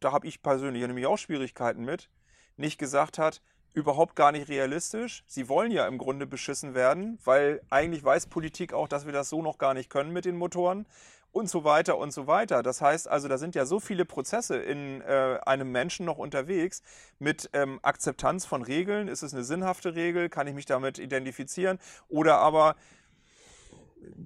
da 0.00 0.10
habe 0.10 0.26
ich 0.26 0.42
persönlich 0.42 0.84
nämlich 0.84 1.06
auch 1.06 1.18
Schwierigkeiten 1.18 1.84
mit, 1.84 2.10
nicht 2.56 2.78
gesagt 2.78 3.16
hat, 3.16 3.42
überhaupt 3.76 4.16
gar 4.16 4.32
nicht 4.32 4.48
realistisch. 4.48 5.22
Sie 5.26 5.50
wollen 5.50 5.70
ja 5.70 5.86
im 5.86 5.98
Grunde 5.98 6.26
beschissen 6.26 6.74
werden, 6.74 7.18
weil 7.24 7.60
eigentlich 7.68 8.02
weiß 8.02 8.26
Politik 8.26 8.72
auch, 8.72 8.88
dass 8.88 9.04
wir 9.04 9.12
das 9.12 9.28
so 9.28 9.42
noch 9.42 9.58
gar 9.58 9.74
nicht 9.74 9.90
können 9.90 10.14
mit 10.14 10.24
den 10.24 10.36
Motoren 10.36 10.86
und 11.30 11.50
so 11.50 11.62
weiter 11.62 11.98
und 11.98 12.10
so 12.10 12.26
weiter. 12.26 12.62
Das 12.62 12.80
heißt 12.80 13.06
also, 13.06 13.28
da 13.28 13.36
sind 13.36 13.54
ja 13.54 13.66
so 13.66 13.78
viele 13.78 14.06
Prozesse 14.06 14.56
in 14.56 15.02
äh, 15.02 15.38
einem 15.44 15.70
Menschen 15.72 16.06
noch 16.06 16.16
unterwegs 16.16 16.82
mit 17.18 17.50
ähm, 17.52 17.78
Akzeptanz 17.82 18.46
von 18.46 18.62
Regeln. 18.62 19.08
Ist 19.08 19.22
es 19.22 19.34
eine 19.34 19.44
sinnhafte 19.44 19.94
Regel? 19.94 20.30
Kann 20.30 20.46
ich 20.46 20.54
mich 20.54 20.64
damit 20.64 20.98
identifizieren? 20.98 21.78
Oder 22.08 22.38
aber 22.38 22.76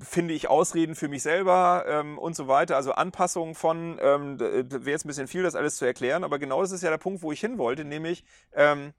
finde 0.00 0.32
ich 0.32 0.48
Ausreden 0.48 0.94
für 0.94 1.08
mich 1.08 1.24
selber 1.24 1.86
ähm, 1.88 2.18
und 2.18 2.36
so 2.36 2.46
weiter. 2.46 2.76
Also 2.76 2.92
Anpassungen 2.92 3.56
von, 3.56 3.98
ähm, 4.00 4.38
wäre 4.38 4.90
jetzt 4.90 5.04
ein 5.04 5.08
bisschen 5.08 5.26
viel, 5.26 5.42
das 5.42 5.56
alles 5.56 5.76
zu 5.76 5.86
erklären, 5.86 6.22
aber 6.22 6.38
genau 6.38 6.60
das 6.60 6.70
ist 6.70 6.82
ja 6.84 6.90
der 6.90 6.98
Punkt, 6.98 7.22
wo 7.22 7.32
ich 7.32 7.40
hin 7.40 7.58
wollte, 7.58 7.84
nämlich 7.84 8.24
ähm, 8.52 8.92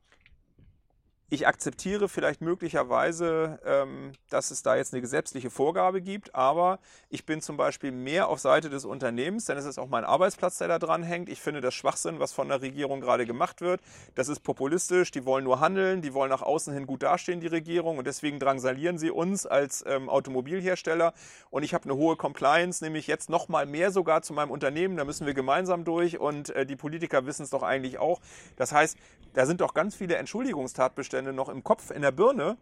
ich 1.31 1.47
akzeptiere 1.47 2.09
vielleicht 2.09 2.41
möglicherweise, 2.41 3.57
ähm, 3.65 4.11
dass 4.29 4.51
es 4.51 4.63
da 4.63 4.75
jetzt 4.75 4.93
eine 4.93 4.99
gesetzliche 4.99 5.49
Vorgabe 5.49 6.01
gibt, 6.01 6.35
aber 6.35 6.79
ich 7.07 7.25
bin 7.25 7.39
zum 7.39 7.55
Beispiel 7.55 7.93
mehr 7.93 8.27
auf 8.27 8.41
Seite 8.41 8.69
des 8.69 8.83
Unternehmens, 8.83 9.45
denn 9.45 9.57
es 9.57 9.63
ist 9.63 9.79
auch 9.79 9.87
mein 9.87 10.03
Arbeitsplatz, 10.03 10.57
der 10.57 10.67
da 10.67 10.77
dran 10.77 11.03
hängt. 11.03 11.29
Ich 11.29 11.39
finde 11.41 11.61
das 11.61 11.73
Schwachsinn, 11.73 12.19
was 12.19 12.33
von 12.33 12.49
der 12.49 12.61
Regierung 12.61 12.99
gerade 12.99 13.25
gemacht 13.25 13.61
wird. 13.61 13.79
Das 14.13 14.27
ist 14.27 14.41
populistisch, 14.41 15.11
die 15.11 15.23
wollen 15.23 15.45
nur 15.45 15.61
handeln, 15.61 16.01
die 16.01 16.13
wollen 16.13 16.29
nach 16.29 16.41
außen 16.41 16.73
hin 16.73 16.85
gut 16.85 17.01
dastehen, 17.01 17.39
die 17.39 17.47
Regierung, 17.47 17.97
und 17.97 18.07
deswegen 18.07 18.37
drangsalieren 18.37 18.97
sie 18.97 19.09
uns 19.09 19.45
als 19.45 19.85
ähm, 19.87 20.09
Automobilhersteller. 20.09 21.13
Und 21.49 21.63
ich 21.63 21.73
habe 21.73 21.85
eine 21.85 21.95
hohe 21.95 22.17
Compliance, 22.17 22.83
nämlich 22.83 23.07
jetzt 23.07 23.29
noch 23.29 23.47
mal 23.47 23.65
mehr 23.65 23.91
sogar 23.91 24.21
zu 24.21 24.33
meinem 24.33 24.51
Unternehmen. 24.51 24.97
Da 24.97 25.05
müssen 25.05 25.25
wir 25.25 25.33
gemeinsam 25.33 25.85
durch 25.85 26.19
und 26.19 26.49
äh, 26.49 26.65
die 26.65 26.75
Politiker 26.75 27.25
wissen 27.25 27.43
es 27.43 27.51
doch 27.51 27.63
eigentlich 27.63 27.99
auch. 27.99 28.19
Das 28.57 28.73
heißt, 28.73 28.97
da 29.33 29.45
sind 29.45 29.61
doch 29.61 29.73
ganz 29.73 29.95
viele 29.95 30.15
Entschuldigungstatbestände 30.15 31.20
noch 31.23 31.49
im 31.49 31.63
Kopf, 31.63 31.91
in 31.91 32.01
der 32.01 32.11
Birne. 32.11 32.57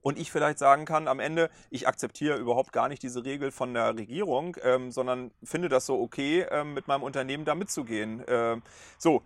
Und 0.00 0.18
ich 0.18 0.30
vielleicht 0.30 0.58
sagen 0.58 0.84
kann 0.84 1.08
am 1.08 1.20
Ende, 1.20 1.50
ich 1.70 1.88
akzeptiere 1.88 2.38
überhaupt 2.38 2.72
gar 2.72 2.88
nicht 2.88 3.02
diese 3.02 3.24
Regel 3.24 3.50
von 3.50 3.74
der 3.74 3.96
Regierung, 3.96 4.56
ähm, 4.62 4.90
sondern 4.92 5.32
finde 5.42 5.68
das 5.68 5.86
so 5.86 6.00
okay, 6.00 6.46
ähm, 6.50 6.74
mit 6.74 6.86
meinem 6.88 7.02
Unternehmen 7.02 7.44
da 7.44 7.54
mitzugehen. 7.54 8.22
Ähm, 8.28 8.62
so. 8.96 9.22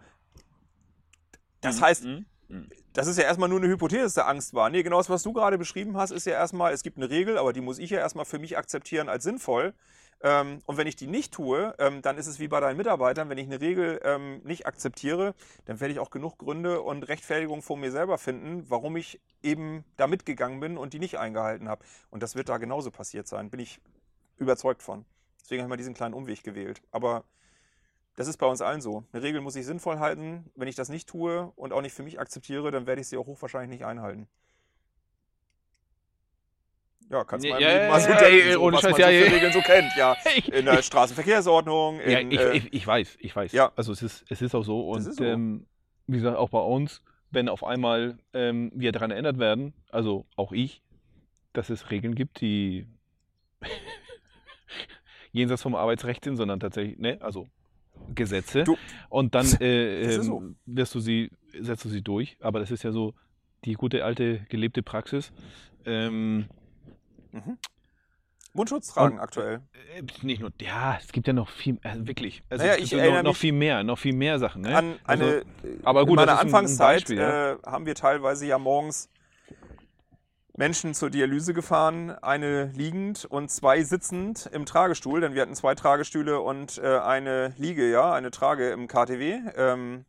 Das 1.60 1.80
heißt, 1.80 2.04
Mhm. 2.04 2.26
Mhm. 2.48 2.70
Das 2.92 3.06
ist 3.06 3.18
ja 3.18 3.24
erstmal 3.24 3.48
nur 3.48 3.58
eine 3.58 3.68
Hypothese, 3.68 4.02
dass 4.02 4.14
da 4.14 4.22
Angst 4.26 4.54
war. 4.54 4.68
Nee, 4.70 4.82
genau 4.82 4.98
das, 4.98 5.10
was 5.10 5.22
du 5.22 5.32
gerade 5.32 5.58
beschrieben 5.58 5.96
hast, 5.96 6.10
ist 6.10 6.26
ja 6.26 6.34
erstmal, 6.34 6.72
es 6.72 6.82
gibt 6.82 6.96
eine 6.96 7.10
Regel, 7.10 7.38
aber 7.38 7.52
die 7.52 7.60
muss 7.60 7.78
ich 7.78 7.90
ja 7.90 7.98
erstmal 7.98 8.24
für 8.24 8.38
mich 8.38 8.58
akzeptieren 8.58 9.08
als 9.08 9.24
sinnvoll. 9.24 9.74
Ähm, 10.24 10.60
und 10.66 10.76
wenn 10.76 10.86
ich 10.86 10.94
die 10.94 11.08
nicht 11.08 11.32
tue, 11.32 11.74
ähm, 11.78 12.00
dann 12.00 12.16
ist 12.16 12.28
es 12.28 12.38
wie 12.38 12.46
bei 12.48 12.60
deinen 12.60 12.76
Mitarbeitern, 12.76 13.28
wenn 13.28 13.38
ich 13.38 13.46
eine 13.46 13.60
Regel 13.60 14.00
ähm, 14.04 14.40
nicht 14.44 14.66
akzeptiere, 14.66 15.34
dann 15.64 15.80
werde 15.80 15.92
ich 15.92 15.98
auch 15.98 16.10
genug 16.10 16.38
Gründe 16.38 16.80
und 16.80 17.08
Rechtfertigung 17.08 17.60
vor 17.62 17.76
mir 17.76 17.90
selber 17.90 18.18
finden, 18.18 18.64
warum 18.68 18.96
ich 18.96 19.20
eben 19.42 19.84
da 19.96 20.06
mitgegangen 20.06 20.60
bin 20.60 20.78
und 20.78 20.92
die 20.92 21.00
nicht 21.00 21.18
eingehalten 21.18 21.68
habe. 21.68 21.84
Und 22.10 22.22
das 22.22 22.36
wird 22.36 22.48
da 22.48 22.58
genauso 22.58 22.90
passiert 22.90 23.26
sein, 23.26 23.50
bin 23.50 23.58
ich 23.58 23.80
überzeugt 24.36 24.82
von. 24.82 25.04
Deswegen 25.40 25.62
habe 25.62 25.68
ich 25.68 25.70
mal 25.70 25.76
diesen 25.76 25.94
kleinen 25.94 26.14
Umweg 26.14 26.44
gewählt. 26.44 26.82
Aber 26.92 27.24
das 28.16 28.28
ist 28.28 28.36
bei 28.36 28.46
uns 28.46 28.60
allen 28.60 28.80
so. 28.80 29.04
Eine 29.12 29.22
Regel 29.22 29.40
muss 29.40 29.56
ich 29.56 29.64
sinnvoll 29.64 29.98
halten. 29.98 30.50
Wenn 30.54 30.68
ich 30.68 30.74
das 30.74 30.88
nicht 30.88 31.08
tue 31.08 31.50
und 31.56 31.72
auch 31.72 31.80
nicht 31.80 31.94
für 31.94 32.02
mich 32.02 32.20
akzeptiere, 32.20 32.70
dann 32.70 32.86
werde 32.86 33.00
ich 33.00 33.08
sie 33.08 33.16
auch 33.16 33.26
hochwahrscheinlich 33.26 33.70
nicht 33.70 33.86
einhalten. 33.86 34.28
Ja, 37.10 37.24
kannst 37.24 37.44
du 37.44 37.48
Ja, 37.50 37.54
mal 37.54 37.62
ja, 37.62 37.88
mal 37.88 38.00
so 38.00 38.10
ja, 38.10 38.18
denken, 38.18 38.46
ja, 38.48 38.52
so, 38.54 38.62
was 38.62 38.72
man 38.72 38.80
Scheiß, 38.82 38.96
so 38.96 39.00
ja, 39.02 39.08
für 39.08 39.26
ja. 39.26 39.32
Regeln 39.32 39.52
so 39.52 39.60
kennt. 39.60 39.96
Ja, 39.96 40.16
Ich, 40.36 40.52
in 40.52 40.64
der 40.64 40.78
ich, 40.78 40.86
Straßenverkehrsordnung, 40.86 42.00
in, 42.00 42.10
ja, 42.10 42.20
ich, 42.20 42.40
äh, 42.40 42.56
ich, 42.56 42.72
ich 42.72 42.86
weiß, 42.86 43.16
ich 43.20 43.36
weiß. 43.36 43.52
ja. 43.52 43.70
Also 43.76 43.92
es 43.92 44.02
ist, 44.02 44.24
es 44.28 44.40
ist 44.40 44.54
auch 44.54 44.62
so. 44.62 44.88
Und 44.88 45.02
so. 45.02 45.24
Ähm, 45.24 45.66
wie 46.06 46.16
gesagt, 46.16 46.36
auch 46.36 46.50
bei 46.50 46.60
uns, 46.60 47.02
wenn 47.30 47.48
auf 47.48 47.64
einmal 47.64 48.18
ähm, 48.32 48.72
wir 48.74 48.92
daran 48.92 49.10
erinnert 49.10 49.38
werden, 49.38 49.74
also 49.90 50.26
auch 50.36 50.52
ich, 50.52 50.82
dass 51.52 51.70
es 51.70 51.90
Regeln 51.90 52.14
gibt, 52.14 52.40
die 52.40 52.86
jenseits 55.32 55.62
vom 55.62 55.74
Arbeitsrecht 55.74 56.24
sind, 56.24 56.36
sondern 56.36 56.60
tatsächlich, 56.60 56.98
ne, 56.98 57.18
also 57.20 57.46
Gesetze. 58.14 58.64
Du- 58.64 58.76
und 59.08 59.34
dann 59.34 59.46
äh, 59.60 60.02
Das 60.04 60.16
ist 60.16 60.16
ähm, 60.18 60.22
so. 60.24 60.42
wirst 60.66 60.94
du 60.94 61.00
sie, 61.00 61.30
setzt 61.58 61.84
du 61.84 61.88
sie 61.88 62.02
durch. 62.02 62.36
Aber 62.40 62.60
das 62.60 62.70
ist 62.70 62.82
ja 62.82 62.92
so 62.92 63.14
die 63.64 63.74
gute 63.74 64.04
alte 64.04 64.40
gelebte 64.48 64.82
Praxis. 64.82 65.32
Ähm, 65.84 66.46
Mundschutz 68.54 68.88
tragen 68.88 69.14
Und- 69.14 69.20
aktuell. 69.20 69.60
äh, 69.96 70.02
nicht 70.22 70.40
nur, 70.40 70.50
ja, 70.60 70.98
es 71.00 71.10
gibt 71.12 71.26
ja 71.26 71.32
noch 71.32 71.48
viel, 71.48 71.78
also 71.82 72.06
wirklich, 72.06 72.42
also 72.50 72.64
Naja, 72.64 72.76
ich 72.78 72.92
noch, 72.92 73.22
noch 73.22 73.36
viel 73.36 73.52
mehr, 73.52 73.82
noch 73.82 73.98
viel 73.98 74.14
mehr 74.14 74.38
Sachen. 74.38 74.62
Ne? 74.62 74.76
An 74.76 74.94
Also- 75.04 75.24
eine, 75.24 75.42
aber 75.84 76.00
gut, 76.02 76.10
in 76.10 76.16
meiner 76.16 76.26
das 76.26 76.34
ist 76.34 76.40
ein- 76.40 76.48
ein 76.48 76.54
Anfangszeit 76.54 76.96
Beispiel, 76.96 77.16
ja. 77.18 77.52
äh, 77.52 77.56
haben 77.64 77.86
wir 77.86 77.94
teilweise 77.94 78.46
ja 78.46 78.58
morgens 78.58 79.08
Menschen 80.54 80.92
zur 80.92 81.08
Dialyse 81.08 81.54
gefahren, 81.54 82.10
eine 82.10 82.66
liegend 82.66 83.24
und 83.24 83.50
zwei 83.50 83.82
sitzend 83.84 84.50
im 84.52 84.66
Tragestuhl, 84.66 85.22
denn 85.22 85.34
wir 85.34 85.42
hatten 85.42 85.54
zwei 85.54 85.74
Tragestühle 85.74 86.40
und 86.40 86.78
äh, 86.78 86.98
eine 86.98 87.54
Liege, 87.56 87.90
ja, 87.90 88.12
eine 88.12 88.30
Trage 88.30 88.70
im 88.70 88.86
KTW. 88.86 89.40
Ähm, 89.56 90.04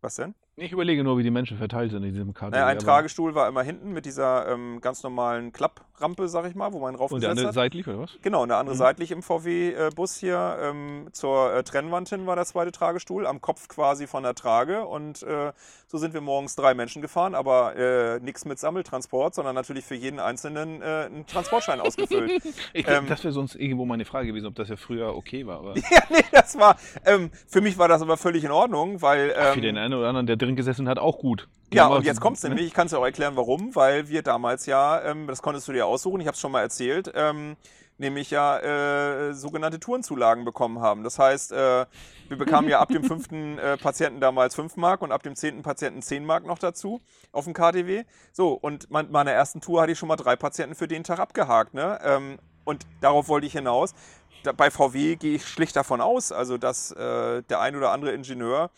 was 0.00 0.16
denn? 0.16 0.34
Ich 0.56 0.70
überlege 0.70 1.02
nur, 1.02 1.16
wie 1.16 1.22
die 1.22 1.30
Menschen 1.30 1.56
verteilt 1.56 1.92
sind 1.92 2.02
in 2.04 2.12
diesem 2.12 2.34
KTW. 2.34 2.50
Naja, 2.50 2.66
ein 2.66 2.78
Tragestuhl 2.78 3.34
war 3.34 3.48
immer 3.48 3.62
hinten 3.62 3.92
mit 3.92 4.04
dieser 4.04 4.46
ähm, 4.48 4.82
ganz 4.82 5.02
normalen 5.02 5.50
Klapprampe, 5.50 6.28
sag 6.28 6.44
ich 6.46 6.54
mal, 6.54 6.74
wo 6.74 6.78
man 6.78 6.88
Und 6.90 6.92
der 6.92 7.00
raufgesetzt 7.00 7.30
andere 7.30 7.46
hat. 7.48 7.54
seitlich, 7.54 7.88
oder 7.88 8.00
was? 8.00 8.10
Genau, 8.20 8.42
und 8.42 8.50
der 8.50 8.58
andere 8.58 8.74
Mhm. 8.74 8.78
seitlich 8.78 9.12
im 9.12 9.22
VW-Bus 9.22 10.16
hier 10.18 10.58
ähm, 10.60 11.08
zur 11.12 11.54
äh, 11.54 11.62
Trennwand 11.62 12.10
hin 12.10 12.26
war 12.26 12.36
der 12.36 12.44
zweite 12.44 12.70
Tragestuhl, 12.70 13.26
am 13.26 13.40
Kopf 13.40 13.66
quasi 13.68 14.06
von 14.06 14.24
der 14.24 14.34
Trage. 14.34 14.84
Und 14.84 15.22
äh, 15.22 15.52
so 15.86 15.96
sind 15.96 16.12
wir 16.12 16.20
morgens 16.20 16.54
drei 16.54 16.74
Menschen 16.74 17.00
gefahren, 17.00 17.34
aber 17.34 17.74
äh, 17.76 18.20
nichts 18.20 18.44
mit 18.44 18.58
Sammeltransport, 18.58 19.34
sondern 19.34 19.54
natürlich 19.54 19.86
für 19.86 19.94
jeden 19.94 20.20
Einzelnen 20.20 20.82
äh, 20.82 20.84
einen 20.84 21.26
Transportschein 21.26 21.80
ausgefüllt. 21.80 22.30
Ich, 22.74 22.86
Ähm, 22.86 23.06
das 23.08 23.24
wäre 23.24 23.32
sonst 23.32 23.54
irgendwo 23.54 23.86
meine 23.86 24.04
Frage 24.04 24.26
gewesen, 24.26 24.46
ob 24.48 24.54
das 24.56 24.68
ja 24.68 24.76
früher 24.76 25.16
okay 25.16 25.46
war. 25.46 25.62
Ja, 25.90 26.02
nee, 26.10 26.24
das 26.30 26.58
war, 26.58 26.76
ähm, 27.06 27.30
für 27.48 27.62
mich 27.62 27.78
war 27.78 27.88
das 27.88 28.02
aber 28.02 28.18
völlig 28.18 28.44
in 28.44 28.50
Ordnung, 28.50 29.00
weil. 29.00 29.32
Ähm, 29.34 29.54
für 29.54 29.60
den 29.62 29.78
einen 29.78 29.94
oder 29.94 30.08
anderen, 30.08 30.26
der 30.26 30.41
drin 30.42 30.56
gesessen 30.56 30.88
hat, 30.88 30.98
auch 30.98 31.18
gut. 31.18 31.48
Ja, 31.72 31.86
und 31.86 32.04
jetzt 32.04 32.20
kommt's 32.20 32.42
ne? 32.42 32.50
nämlich, 32.50 32.66
ich 32.66 32.74
kann 32.74 32.86
es 32.86 32.92
dir 32.92 32.98
auch 32.98 33.04
erklären, 33.04 33.36
warum, 33.36 33.74
weil 33.74 34.08
wir 34.08 34.22
damals 34.22 34.66
ja, 34.66 35.02
ähm, 35.02 35.26
das 35.26 35.42
konntest 35.42 35.68
du 35.68 35.72
dir 35.72 35.86
aussuchen, 35.86 36.20
ich 36.20 36.26
habe 36.26 36.34
es 36.34 36.40
schon 36.40 36.52
mal 36.52 36.60
erzählt, 36.60 37.10
ähm, 37.14 37.56
nämlich 37.98 38.30
ja 38.30 38.58
äh, 38.58 39.34
sogenannte 39.34 39.80
Tourenzulagen 39.80 40.44
bekommen 40.44 40.80
haben. 40.80 41.04
Das 41.04 41.18
heißt, 41.18 41.52
äh, 41.52 41.86
wir 42.28 42.36
bekamen 42.36 42.68
ja 42.68 42.80
ab 42.80 42.88
dem 42.88 43.04
fünften 43.12 43.58
äh, 43.58 43.76
Patienten 43.76 44.20
damals 44.20 44.54
5 44.54 44.76
Mark 44.76 45.02
und 45.02 45.12
ab 45.12 45.22
dem 45.22 45.36
zehnten 45.36 45.62
Patienten 45.62 46.02
10 46.02 46.24
Mark 46.24 46.44
noch 46.44 46.58
dazu 46.58 47.00
auf 47.30 47.44
dem 47.44 47.54
KTW. 47.54 48.04
So, 48.32 48.52
und 48.52 48.90
mein, 48.90 49.10
meiner 49.10 49.32
ersten 49.32 49.60
Tour 49.60 49.80
hatte 49.80 49.92
ich 49.92 49.98
schon 49.98 50.08
mal 50.08 50.16
drei 50.16 50.36
Patienten 50.36 50.74
für 50.74 50.88
den 50.88 51.04
Tag 51.04 51.18
abgehakt. 51.18 51.74
Ne? 51.74 51.98
Ähm, 52.02 52.38
und 52.64 52.86
darauf 53.00 53.28
wollte 53.28 53.46
ich 53.46 53.52
hinaus. 53.52 53.94
Da, 54.42 54.52
bei 54.52 54.70
VW 54.70 55.16
gehe 55.16 55.36
ich 55.36 55.46
schlicht 55.46 55.76
davon 55.76 56.00
aus, 56.00 56.32
also 56.32 56.58
dass 56.58 56.90
äh, 56.92 57.42
der 57.42 57.60
ein 57.60 57.76
oder 57.76 57.92
andere 57.92 58.12
Ingenieur, 58.12 58.70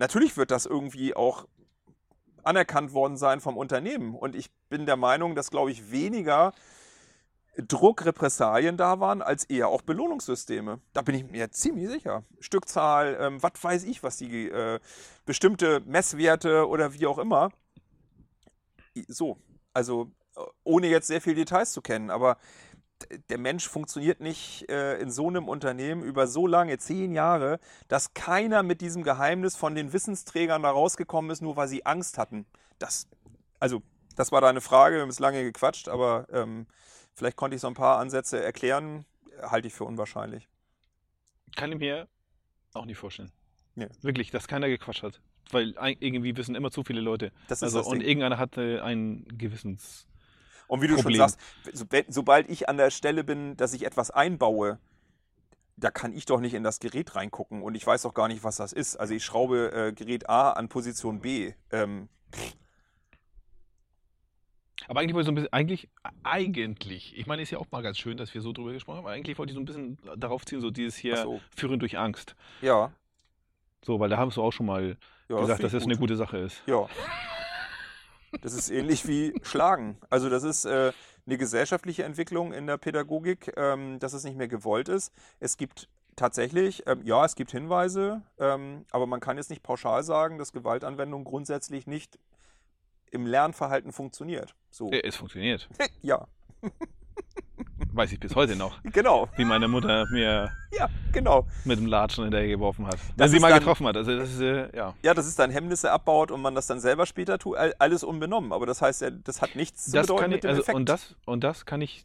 natürlich 0.00 0.36
wird 0.36 0.50
das 0.50 0.66
irgendwie 0.66 1.14
auch 1.14 1.46
anerkannt 2.42 2.92
worden 2.92 3.16
sein 3.16 3.40
vom 3.40 3.56
Unternehmen. 3.56 4.16
Und 4.16 4.34
ich 4.34 4.50
bin 4.68 4.86
der 4.86 4.96
Meinung, 4.96 5.34
dass, 5.34 5.50
glaube 5.50 5.70
ich, 5.70 5.92
weniger 5.92 6.52
Druck, 7.56 8.06
Repressalien 8.06 8.76
da 8.78 9.00
waren, 9.00 9.20
als 9.20 9.44
eher 9.44 9.68
auch 9.68 9.82
Belohnungssysteme. 9.82 10.80
Da 10.94 11.02
bin 11.02 11.14
ich 11.14 11.30
mir 11.30 11.50
ziemlich 11.50 11.88
sicher. 11.88 12.24
Stückzahl, 12.38 13.18
ähm, 13.20 13.42
was 13.42 13.52
weiß 13.62 13.84
ich, 13.84 14.02
was 14.02 14.16
die 14.16 14.48
äh, 14.48 14.80
bestimmte 15.26 15.80
Messwerte 15.80 16.66
oder 16.66 16.94
wie 16.94 17.06
auch 17.06 17.18
immer. 17.18 17.50
So, 19.08 19.36
also 19.74 20.10
äh, 20.36 20.40
ohne 20.64 20.86
jetzt 20.86 21.08
sehr 21.08 21.20
viele 21.20 21.36
Details 21.36 21.72
zu 21.72 21.82
kennen, 21.82 22.10
aber 22.10 22.38
der 23.28 23.38
Mensch 23.38 23.68
funktioniert 23.68 24.20
nicht 24.20 24.68
äh, 24.68 24.98
in 24.98 25.10
so 25.10 25.28
einem 25.28 25.48
Unternehmen 25.48 26.02
über 26.02 26.26
so 26.26 26.46
lange, 26.46 26.78
zehn 26.78 27.12
Jahre, 27.12 27.58
dass 27.88 28.14
keiner 28.14 28.62
mit 28.62 28.80
diesem 28.80 29.02
Geheimnis 29.02 29.56
von 29.56 29.74
den 29.74 29.92
Wissensträgern 29.92 30.62
da 30.62 30.70
rausgekommen 30.70 31.30
ist, 31.30 31.42
nur 31.42 31.56
weil 31.56 31.68
sie 31.68 31.86
Angst 31.86 32.18
hatten. 32.18 32.46
Das, 32.78 33.08
also, 33.58 33.82
das 34.16 34.32
war 34.32 34.40
deine 34.40 34.60
Frage. 34.60 34.96
Wir 34.96 35.02
haben 35.02 35.08
es 35.08 35.18
lange 35.18 35.42
gequatscht, 35.42 35.88
aber 35.88 36.26
ähm, 36.30 36.66
vielleicht 37.14 37.36
konnte 37.36 37.54
ich 37.54 37.60
so 37.60 37.68
ein 37.68 37.74
paar 37.74 37.98
Ansätze 37.98 38.42
erklären. 38.42 39.04
Halte 39.42 39.68
ich 39.68 39.74
für 39.74 39.84
unwahrscheinlich. 39.84 40.48
Kann 41.56 41.72
ich 41.72 41.78
mir 41.78 42.08
auch 42.74 42.84
nicht 42.84 42.98
vorstellen. 42.98 43.32
Nee. 43.74 43.88
Wirklich, 44.02 44.30
dass 44.30 44.46
keiner 44.46 44.68
gequatscht 44.68 45.02
hat. 45.02 45.20
Weil 45.50 45.74
irgendwie 46.00 46.36
wissen 46.36 46.54
immer 46.54 46.70
zu 46.70 46.84
viele 46.84 47.00
Leute. 47.00 47.32
Das 47.48 47.58
ist 47.58 47.62
Also, 47.64 47.78
das 47.78 47.86
und 47.88 48.02
irgendeiner 48.02 48.38
hatte 48.38 48.82
ein 48.84 49.26
Gewissens. 49.36 50.06
Und 50.70 50.82
wie 50.82 50.86
du 50.86 50.94
Problem. 50.94 51.16
schon 51.16 51.28
sagst, 51.28 52.06
sobald 52.08 52.48
ich 52.48 52.68
an 52.68 52.76
der 52.76 52.90
Stelle 52.92 53.24
bin, 53.24 53.56
dass 53.56 53.74
ich 53.74 53.84
etwas 53.84 54.12
einbaue, 54.12 54.78
da 55.76 55.90
kann 55.90 56.12
ich 56.12 56.26
doch 56.26 56.38
nicht 56.38 56.54
in 56.54 56.62
das 56.62 56.78
Gerät 56.78 57.16
reingucken 57.16 57.62
und 57.62 57.74
ich 57.74 57.84
weiß 57.84 58.06
auch 58.06 58.14
gar 58.14 58.28
nicht, 58.28 58.44
was 58.44 58.56
das 58.56 58.72
ist. 58.72 58.94
Also 58.96 59.12
ich 59.14 59.24
schraube 59.24 59.72
äh, 59.72 59.92
Gerät 59.92 60.28
A 60.30 60.52
an 60.52 60.68
Position 60.68 61.20
B. 61.20 61.54
Ähm, 61.72 62.08
Aber 64.86 65.00
eigentlich 65.00 65.14
wollte 65.14 65.22
ich 65.22 65.26
so 65.26 65.32
ein 65.32 65.34
bisschen, 65.34 65.52
eigentlich, 65.52 65.88
eigentlich, 66.22 67.18
ich 67.18 67.26
meine, 67.26 67.42
ist 67.42 67.50
ja 67.50 67.58
auch 67.58 67.66
mal 67.72 67.82
ganz 67.82 67.98
schön, 67.98 68.16
dass 68.16 68.32
wir 68.32 68.40
so 68.40 68.52
drüber 68.52 68.72
gesprochen 68.72 68.98
haben, 68.98 69.06
aber 69.06 69.14
eigentlich 69.14 69.38
wollte 69.38 69.50
ich 69.50 69.54
so 69.54 69.60
ein 69.60 69.64
bisschen 69.64 69.98
darauf 70.16 70.44
ziehen, 70.44 70.60
so 70.60 70.70
dieses 70.70 70.96
hier 70.96 71.16
so. 71.16 71.40
Führen 71.56 71.80
durch 71.80 71.98
Angst. 71.98 72.36
Ja, 72.62 72.92
So, 73.84 73.98
weil 73.98 74.08
da 74.08 74.18
haben 74.18 74.30
du 74.30 74.40
auch 74.40 74.52
schon 74.52 74.66
mal 74.66 74.96
ja 75.28 75.36
gesagt, 75.40 75.58
finde 75.58 75.62
dass 75.62 75.72
ich 75.72 75.78
das 75.78 75.84
eine 75.84 75.98
gute 75.98 76.16
Sache 76.16 76.38
ist. 76.38 76.62
Ja. 76.66 76.88
Das 78.42 78.54
ist 78.54 78.70
ähnlich 78.70 79.06
wie 79.06 79.34
Schlagen. 79.42 79.98
Also 80.08 80.28
das 80.28 80.42
ist 80.42 80.64
äh, 80.64 80.92
eine 81.26 81.38
gesellschaftliche 81.38 82.04
Entwicklung 82.04 82.52
in 82.52 82.66
der 82.66 82.78
Pädagogik, 82.78 83.52
ähm, 83.56 83.98
dass 83.98 84.12
es 84.12 84.24
nicht 84.24 84.36
mehr 84.36 84.48
gewollt 84.48 84.88
ist. 84.88 85.12
Es 85.40 85.56
gibt 85.56 85.88
tatsächlich, 86.16 86.86
ähm, 86.86 87.02
ja, 87.04 87.24
es 87.24 87.34
gibt 87.34 87.50
Hinweise, 87.50 88.22
ähm, 88.38 88.84
aber 88.90 89.06
man 89.06 89.20
kann 89.20 89.36
jetzt 89.36 89.50
nicht 89.50 89.62
pauschal 89.62 90.02
sagen, 90.02 90.38
dass 90.38 90.52
Gewaltanwendung 90.52 91.24
grundsätzlich 91.24 91.86
nicht 91.86 92.18
im 93.10 93.26
Lernverhalten 93.26 93.92
funktioniert. 93.92 94.54
So. 94.70 94.90
Es 94.90 95.16
funktioniert. 95.16 95.68
Ja, 96.02 96.26
Weiß 97.92 98.12
ich 98.12 98.20
bis 98.20 98.36
heute 98.36 98.54
noch, 98.56 98.80
genau. 98.84 99.28
wie 99.36 99.44
meine 99.44 99.66
Mutter 99.66 100.06
mir 100.10 100.52
Ja, 100.72 100.88
genau. 101.12 101.46
mit 101.64 101.78
dem 101.78 101.86
Latschen 101.86 102.24
hinterher 102.24 102.46
geworfen 102.48 102.86
hat. 102.86 102.94
Wenn 103.08 103.16
Das 103.16 103.30
sie 103.32 103.40
mal 103.40 103.50
dann- 103.50 103.58
getroffen 103.58 103.86
hat. 103.86 103.96
Also 103.96 104.16
das 104.16 104.30
ist, 104.30 104.40
äh, 104.40 104.74
ja. 104.76 104.94
Ja, 105.02 105.12
das 105.14 105.26
ist 105.26 105.38
dann 105.38 105.50
Hemmnisse 105.50 105.90
abbaut 105.90 106.30
und 106.30 106.40
man 106.40 106.54
das 106.54 106.66
dann 106.68 106.78
selber 106.80 107.04
später 107.06 107.38
tut, 107.38 107.56
all- 107.56 107.74
alles 107.78 108.04
unbenommen. 108.04 108.52
Aber 108.52 108.66
das 108.66 108.80
heißt 108.80 109.04
das 109.24 109.42
hat 109.42 109.56
nichts 109.56 109.86
zu 109.86 109.92
Das 109.92 110.06
bedeuten 110.06 110.20
kann 110.22 110.30
mit 110.30 110.36
ich, 110.36 110.40
dem 110.42 110.50
also, 110.50 110.62
Effekt. 110.62 110.76
und, 110.76 110.88
das, 110.88 111.16
und 111.26 111.42
das 111.42 111.66
kann 111.66 111.80
ich, 111.80 112.04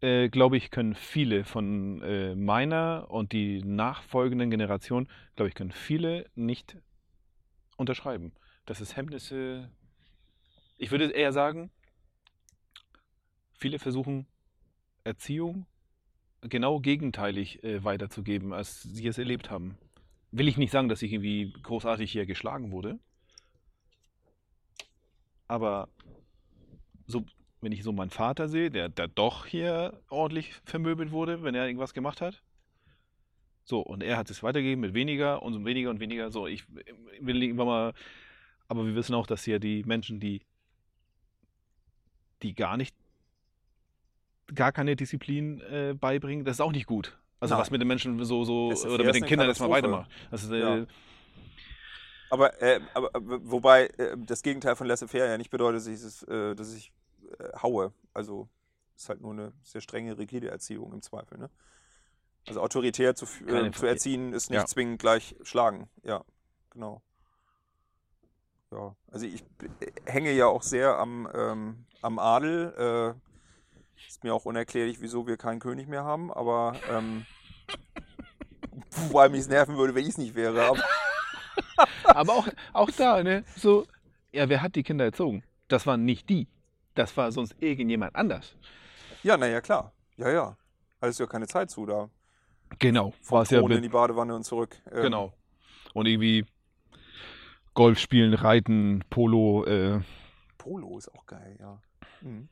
äh, 0.00 0.28
glaube 0.28 0.56
ich, 0.56 0.70
können 0.70 0.94
viele 0.94 1.44
von 1.44 2.02
äh, 2.02 2.34
meiner 2.36 3.06
und 3.08 3.32
die 3.32 3.62
nachfolgenden 3.64 4.50
Generationen, 4.50 5.08
glaube 5.34 5.48
ich, 5.48 5.54
können 5.56 5.72
viele 5.72 6.26
nicht 6.36 6.76
unterschreiben. 7.76 8.32
Das 8.64 8.80
ist 8.80 8.96
Hemmnisse. 8.96 9.70
Ich 10.78 10.90
würde 10.92 11.10
eher 11.10 11.32
sagen, 11.32 11.70
viele 13.58 13.78
versuchen 13.78 14.26
Erziehung 15.06 15.66
genau 16.42 16.80
gegenteilig 16.80 17.62
äh, 17.64 17.82
weiterzugeben, 17.84 18.52
als 18.52 18.82
sie 18.82 19.06
es 19.06 19.18
erlebt 19.18 19.50
haben. 19.50 19.78
Will 20.32 20.48
ich 20.48 20.56
nicht 20.56 20.70
sagen, 20.70 20.88
dass 20.88 21.02
ich 21.02 21.12
irgendwie 21.12 21.52
großartig 21.62 22.10
hier 22.10 22.26
geschlagen 22.26 22.72
wurde. 22.72 22.98
Aber 25.48 25.88
so, 27.06 27.24
wenn 27.60 27.72
ich 27.72 27.82
so 27.82 27.92
meinen 27.92 28.10
Vater 28.10 28.48
sehe, 28.48 28.70
der, 28.70 28.88
der 28.88 29.08
doch 29.08 29.46
hier 29.46 30.00
ordentlich 30.10 30.54
vermöbelt 30.64 31.10
wurde, 31.10 31.42
wenn 31.42 31.54
er 31.54 31.66
irgendwas 31.66 31.94
gemacht 31.94 32.20
hat. 32.20 32.42
So, 33.64 33.80
und 33.80 34.02
er 34.02 34.16
hat 34.16 34.30
es 34.30 34.42
weitergegeben 34.42 34.80
mit 34.80 34.94
weniger 34.94 35.42
und 35.42 35.52
so 35.52 35.64
weniger 35.64 35.90
und 35.90 36.00
weniger. 36.00 36.30
So, 36.30 36.46
ich 36.46 36.64
will 37.20 37.42
irgendwann 37.42 37.66
mal. 37.66 37.94
Aber 38.68 38.84
wir 38.86 38.94
wissen 38.94 39.14
auch, 39.14 39.26
dass 39.26 39.44
hier 39.44 39.58
die 39.60 39.84
Menschen, 39.84 40.20
die, 40.20 40.42
die 42.42 42.54
gar 42.54 42.76
nicht, 42.76 42.94
gar 44.54 44.72
keine 44.72 44.96
Disziplin 44.96 45.60
äh, 45.60 45.94
beibringen, 45.98 46.44
das 46.44 46.56
ist 46.56 46.60
auch 46.60 46.72
nicht 46.72 46.86
gut. 46.86 47.18
Also 47.40 47.54
Nein. 47.54 47.60
was 47.60 47.70
mit 47.70 47.80
den 47.80 47.88
Menschen 47.88 48.24
so, 48.24 48.44
so 48.44 48.68
oder 48.68 49.04
mit 49.04 49.14
den 49.14 49.26
Kindern 49.26 49.48
jetzt 49.48 49.60
mal 49.60 49.70
weitermacht. 49.70 50.10
Das 50.30 50.42
ist, 50.44 50.50
äh, 50.50 50.58
Ja. 50.58 50.86
Aber, 52.28 52.60
äh, 52.60 52.80
aber, 52.94 53.10
aber 53.14 53.38
wobei 53.50 53.86
äh, 53.98 54.16
das 54.18 54.42
Gegenteil 54.42 54.74
von 54.74 54.86
laissez-faire 54.88 55.26
ja 55.28 55.38
nicht 55.38 55.50
bedeutet, 55.50 55.80
dass 55.80 55.86
ich, 55.86 56.02
es, 56.02 56.22
äh, 56.24 56.56
dass 56.56 56.74
ich 56.74 56.92
äh, 57.38 57.56
haue. 57.62 57.92
Also 58.14 58.48
ist 58.96 59.08
halt 59.08 59.20
nur 59.20 59.32
eine 59.32 59.52
sehr 59.62 59.80
strenge, 59.80 60.18
rigide 60.18 60.48
Erziehung 60.48 60.92
im 60.92 61.02
Zweifel. 61.02 61.38
Ne? 61.38 61.50
Also 62.48 62.60
autoritär 62.62 63.14
zu, 63.14 63.26
äh, 63.46 63.70
zu 63.70 63.86
erziehen 63.86 64.32
ist 64.32 64.50
nicht 64.50 64.58
Ja. 64.60 64.66
zwingend 64.66 64.98
gleich 64.98 65.36
schlagen. 65.42 65.88
Ja, 66.02 66.24
genau. 66.70 67.02
Ja, 68.72 68.96
also 69.12 69.26
ich 69.26 69.44
hänge 70.04 70.32
ja 70.32 70.46
auch 70.46 70.62
sehr 70.62 70.98
am, 70.98 71.28
ähm, 71.32 71.84
am 72.02 72.18
Adel. 72.18 73.14
Ist 74.08 74.24
mir 74.24 74.34
auch 74.34 74.44
unerklärlich, 74.44 75.00
wieso 75.00 75.26
wir 75.26 75.36
keinen 75.36 75.60
König 75.60 75.88
mehr 75.88 76.04
haben, 76.04 76.32
aber 76.32 76.76
ähm, 76.90 77.26
wobei 78.90 79.28
mich 79.28 79.40
es 79.40 79.48
nerven 79.48 79.76
würde, 79.76 79.94
wenn 79.94 80.02
ich 80.02 80.10
es 80.10 80.18
nicht 80.18 80.34
wäre. 80.34 80.64
Aber, 80.64 80.82
Aber 82.04 82.32
auch, 82.34 82.48
auch 82.72 82.90
da, 82.90 83.22
ne? 83.22 83.44
So, 83.56 83.86
ja, 84.32 84.48
wer 84.48 84.62
hat 84.62 84.74
die 84.74 84.82
Kinder 84.82 85.04
erzogen? 85.04 85.42
Das 85.68 85.86
waren 85.86 86.04
nicht 86.04 86.28
die. 86.28 86.48
Das 86.94 87.16
war 87.16 87.32
sonst 87.32 87.56
irgendjemand 87.60 88.14
anders. 88.14 88.56
Ja, 89.22 89.36
naja, 89.36 89.60
klar. 89.60 89.92
Ja, 90.16 90.30
ja. 90.30 90.56
Hattest 91.00 91.20
du 91.20 91.24
ja 91.24 91.28
keine 91.28 91.46
Zeit 91.46 91.70
zu 91.70 91.84
da. 91.84 92.08
Genau. 92.78 93.12
Es 93.20 93.50
ja 93.50 93.60
in 93.60 93.82
die 93.82 93.88
Badewanne 93.88 94.34
und 94.34 94.44
zurück. 94.44 94.76
Ähm, 94.90 95.02
genau. 95.02 95.32
Und 95.92 96.06
irgendwie 96.06 96.46
Golf 97.74 97.98
spielen, 97.98 98.34
Reiten, 98.34 99.04
Polo, 99.10 99.64
äh, 99.66 100.00
Polo 100.58 100.98
ist 100.98 101.12
auch 101.14 101.26
geil, 101.26 101.56
ja. 101.60 101.78
Mhm. 102.22 102.48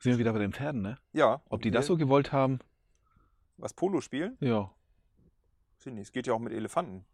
Sind 0.00 0.12
wir 0.12 0.18
wieder 0.18 0.32
bei 0.32 0.38
den 0.38 0.52
Pferden, 0.52 0.82
ne? 0.82 0.98
Ja. 1.12 1.42
Ob 1.48 1.62
die 1.62 1.70
das 1.70 1.86
so 1.86 1.96
gewollt 1.96 2.32
haben? 2.32 2.58
Was 3.58 3.74
Polo 3.74 4.00
spielen? 4.00 4.36
Ja. 4.40 4.70
Es 5.96 6.12
geht 6.12 6.26
ja 6.26 6.34
auch 6.34 6.38
mit 6.38 6.52
Elefanten. 6.52 7.04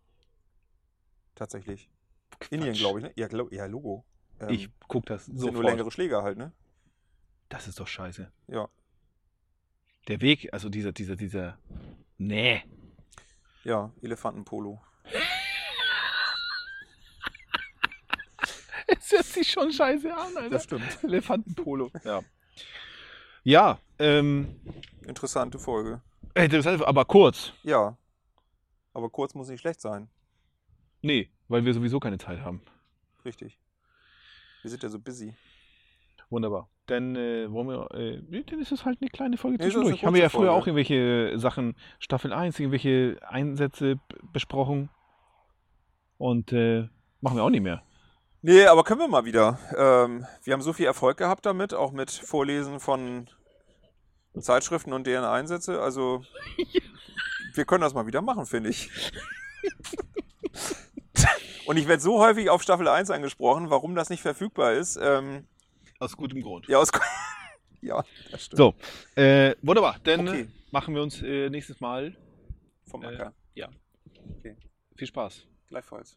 Tatsächlich. 1.35 1.89
Indien, 2.51 2.73
Quatsch. 2.73 2.79
glaube 2.81 2.99
ich, 3.01 3.05
ne? 3.07 3.13
Ja, 3.17 3.29
glaub, 3.29 3.53
ja 3.53 3.67
Logo. 3.67 4.05
Ähm, 4.41 4.49
Ich 4.51 4.69
guck 4.89 5.07
das 5.07 5.23
das 5.23 5.27
sind 5.27 5.37
nur 5.37 5.51
sofort. 5.53 5.65
längere 5.67 5.91
Schläger 5.91 6.23
halt, 6.23 6.39
ne? 6.39 6.53
Das 7.49 7.69
ist 7.69 7.79
doch 7.79 7.87
scheiße. 7.87 8.31
Ja. 8.49 8.69
Der 10.09 10.21
Weg, 10.21 10.53
also 10.53 10.69
dieser, 10.69 10.93
dieser, 10.93 11.17
dieser. 11.17 11.59
Nee. 12.19 12.63
Ja, 13.65 13.93
Elefantenpolo. 14.03 14.81
Es 18.89 19.11
hört 19.11 19.25
sich 19.25 19.51
schon 19.51 19.73
scheiße 19.73 20.15
an, 20.15 20.37
Alter. 20.37 20.51
Das 20.51 20.65
stimmt. 20.65 21.03
Elefantenpolo. 21.03 21.91
Ja. 22.05 22.23
Ja, 23.45 23.79
ähm, 23.99 24.57
Interessante 25.07 25.59
Folge. 25.59 26.01
interessant, 26.35 26.83
aber 26.83 27.05
kurz. 27.05 27.53
Ja. 27.63 27.97
Aber 28.93 29.09
kurz 29.11 29.35
muss 29.35 29.49
nicht 29.49 29.61
schlecht 29.61 29.81
sein. 29.81 30.09
Nee, 31.03 31.31
weil 31.49 31.65
wir 31.65 31.73
sowieso 31.75 32.01
keine 32.01 32.19
Zeit 32.19 32.41
haben. 32.41 32.61
Richtig. 33.25 33.59
Wir 34.63 34.71
sind 34.71 34.83
ja 34.83 34.89
so 34.89 34.99
busy. 34.99 35.35
Wunderbar. 36.31 36.69
Dann 36.87 37.15
äh, 37.15 37.51
wollen 37.53 37.69
wir, 37.69 37.91
äh, 37.95 38.43
dann 38.43 38.59
ist 38.61 38.73
es 38.73 38.85
halt 38.85 39.01
eine 39.01 39.11
kleine 39.11 39.37
Folge 39.37 39.59
Nee, 39.59 39.65
zwischendurch. 39.65 40.05
Haben 40.05 40.15
wir 40.15 40.23
ja 40.23 40.29
früher 40.29 40.47
Folge. 40.47 40.53
auch 40.53 40.67
irgendwelche 40.67 41.39
Sachen, 41.39 41.77
Staffel 42.01 42.33
1, 42.33 42.59
irgendwelche 42.59 43.19
Einsätze 43.29 44.01
besprochen. 44.33 44.89
Und 46.19 46.53
äh, 46.53 46.89
machen 47.21 47.37
wir 47.37 47.45
auch 47.45 47.51
nicht 47.51 47.63
mehr. 47.63 47.83
Nee, 48.43 48.67
aber 48.67 48.85
können 48.85 49.01
wir 49.01 49.09
mal 49.09 49.25
wieder. 49.25 49.59
Ähm, 49.77 50.27
wir 50.45 50.53
haben 50.53 50.63
so 50.63 50.73
viel 50.73 50.87
Erfolg 50.87 51.17
gehabt 51.19 51.47
damit, 51.47 51.75
auch 51.75 51.91
mit 51.93 52.11
Vorlesen 52.11 52.79
von 52.81 53.29
Zeitschriften 54.39 54.93
und 54.93 55.07
deren 55.07 55.25
Einsätze. 55.25 55.81
Also, 55.81 56.25
wir 57.55 57.65
können 57.65 57.81
das 57.83 57.95
mal 57.95 58.07
wieder 58.07 58.23
machen, 58.23 58.47
finde 58.47 58.71
ich. 58.71 58.91
Und 61.67 61.79
ich 61.79 61.89
werde 61.89 62.01
so 62.01 62.21
häufig 62.21 62.49
auf 62.49 62.63
Staffel 62.63 62.87
1 62.87 63.11
angesprochen, 63.11 63.71
warum 63.71 63.97
das 63.97 64.09
nicht 64.09 64.23
verfügbar 64.23 64.75
ist. 64.75 64.97
Ähm, 65.03 65.49
Aus 65.99 66.17
gutem 66.17 66.41
Grund. 66.41 66.69
ja, 66.69 66.79
aus 66.79 66.93
ja, 67.81 68.05
das 68.31 68.45
stimmt. 68.45 68.59
So, 68.59 68.75
äh, 69.21 69.57
wunderbar. 69.63 69.97
Dann 70.05 70.29
Okay. 70.29 70.41
äh, 70.43 70.49
machen 70.71 70.95
wir 70.95 71.03
uns 71.03 71.21
äh, 71.23 71.51
nächstes 71.51 71.81
Mal. 71.81 72.17
Vom 72.89 73.03
Äh, 73.03 73.07
Acker. 73.07 73.33
ja. 73.55 73.69
Okay. 74.39 74.57
Viel 74.95 75.09
Spaß. 75.09 75.45
Gleichfalls. 75.67 76.17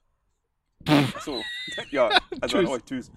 So. 1.24 1.44
Ja, 1.92 2.10
also 2.42 2.58
an 2.58 2.66
Tschüss. 2.66 2.70
euch. 2.70 2.86
Tschüss. 2.86 3.12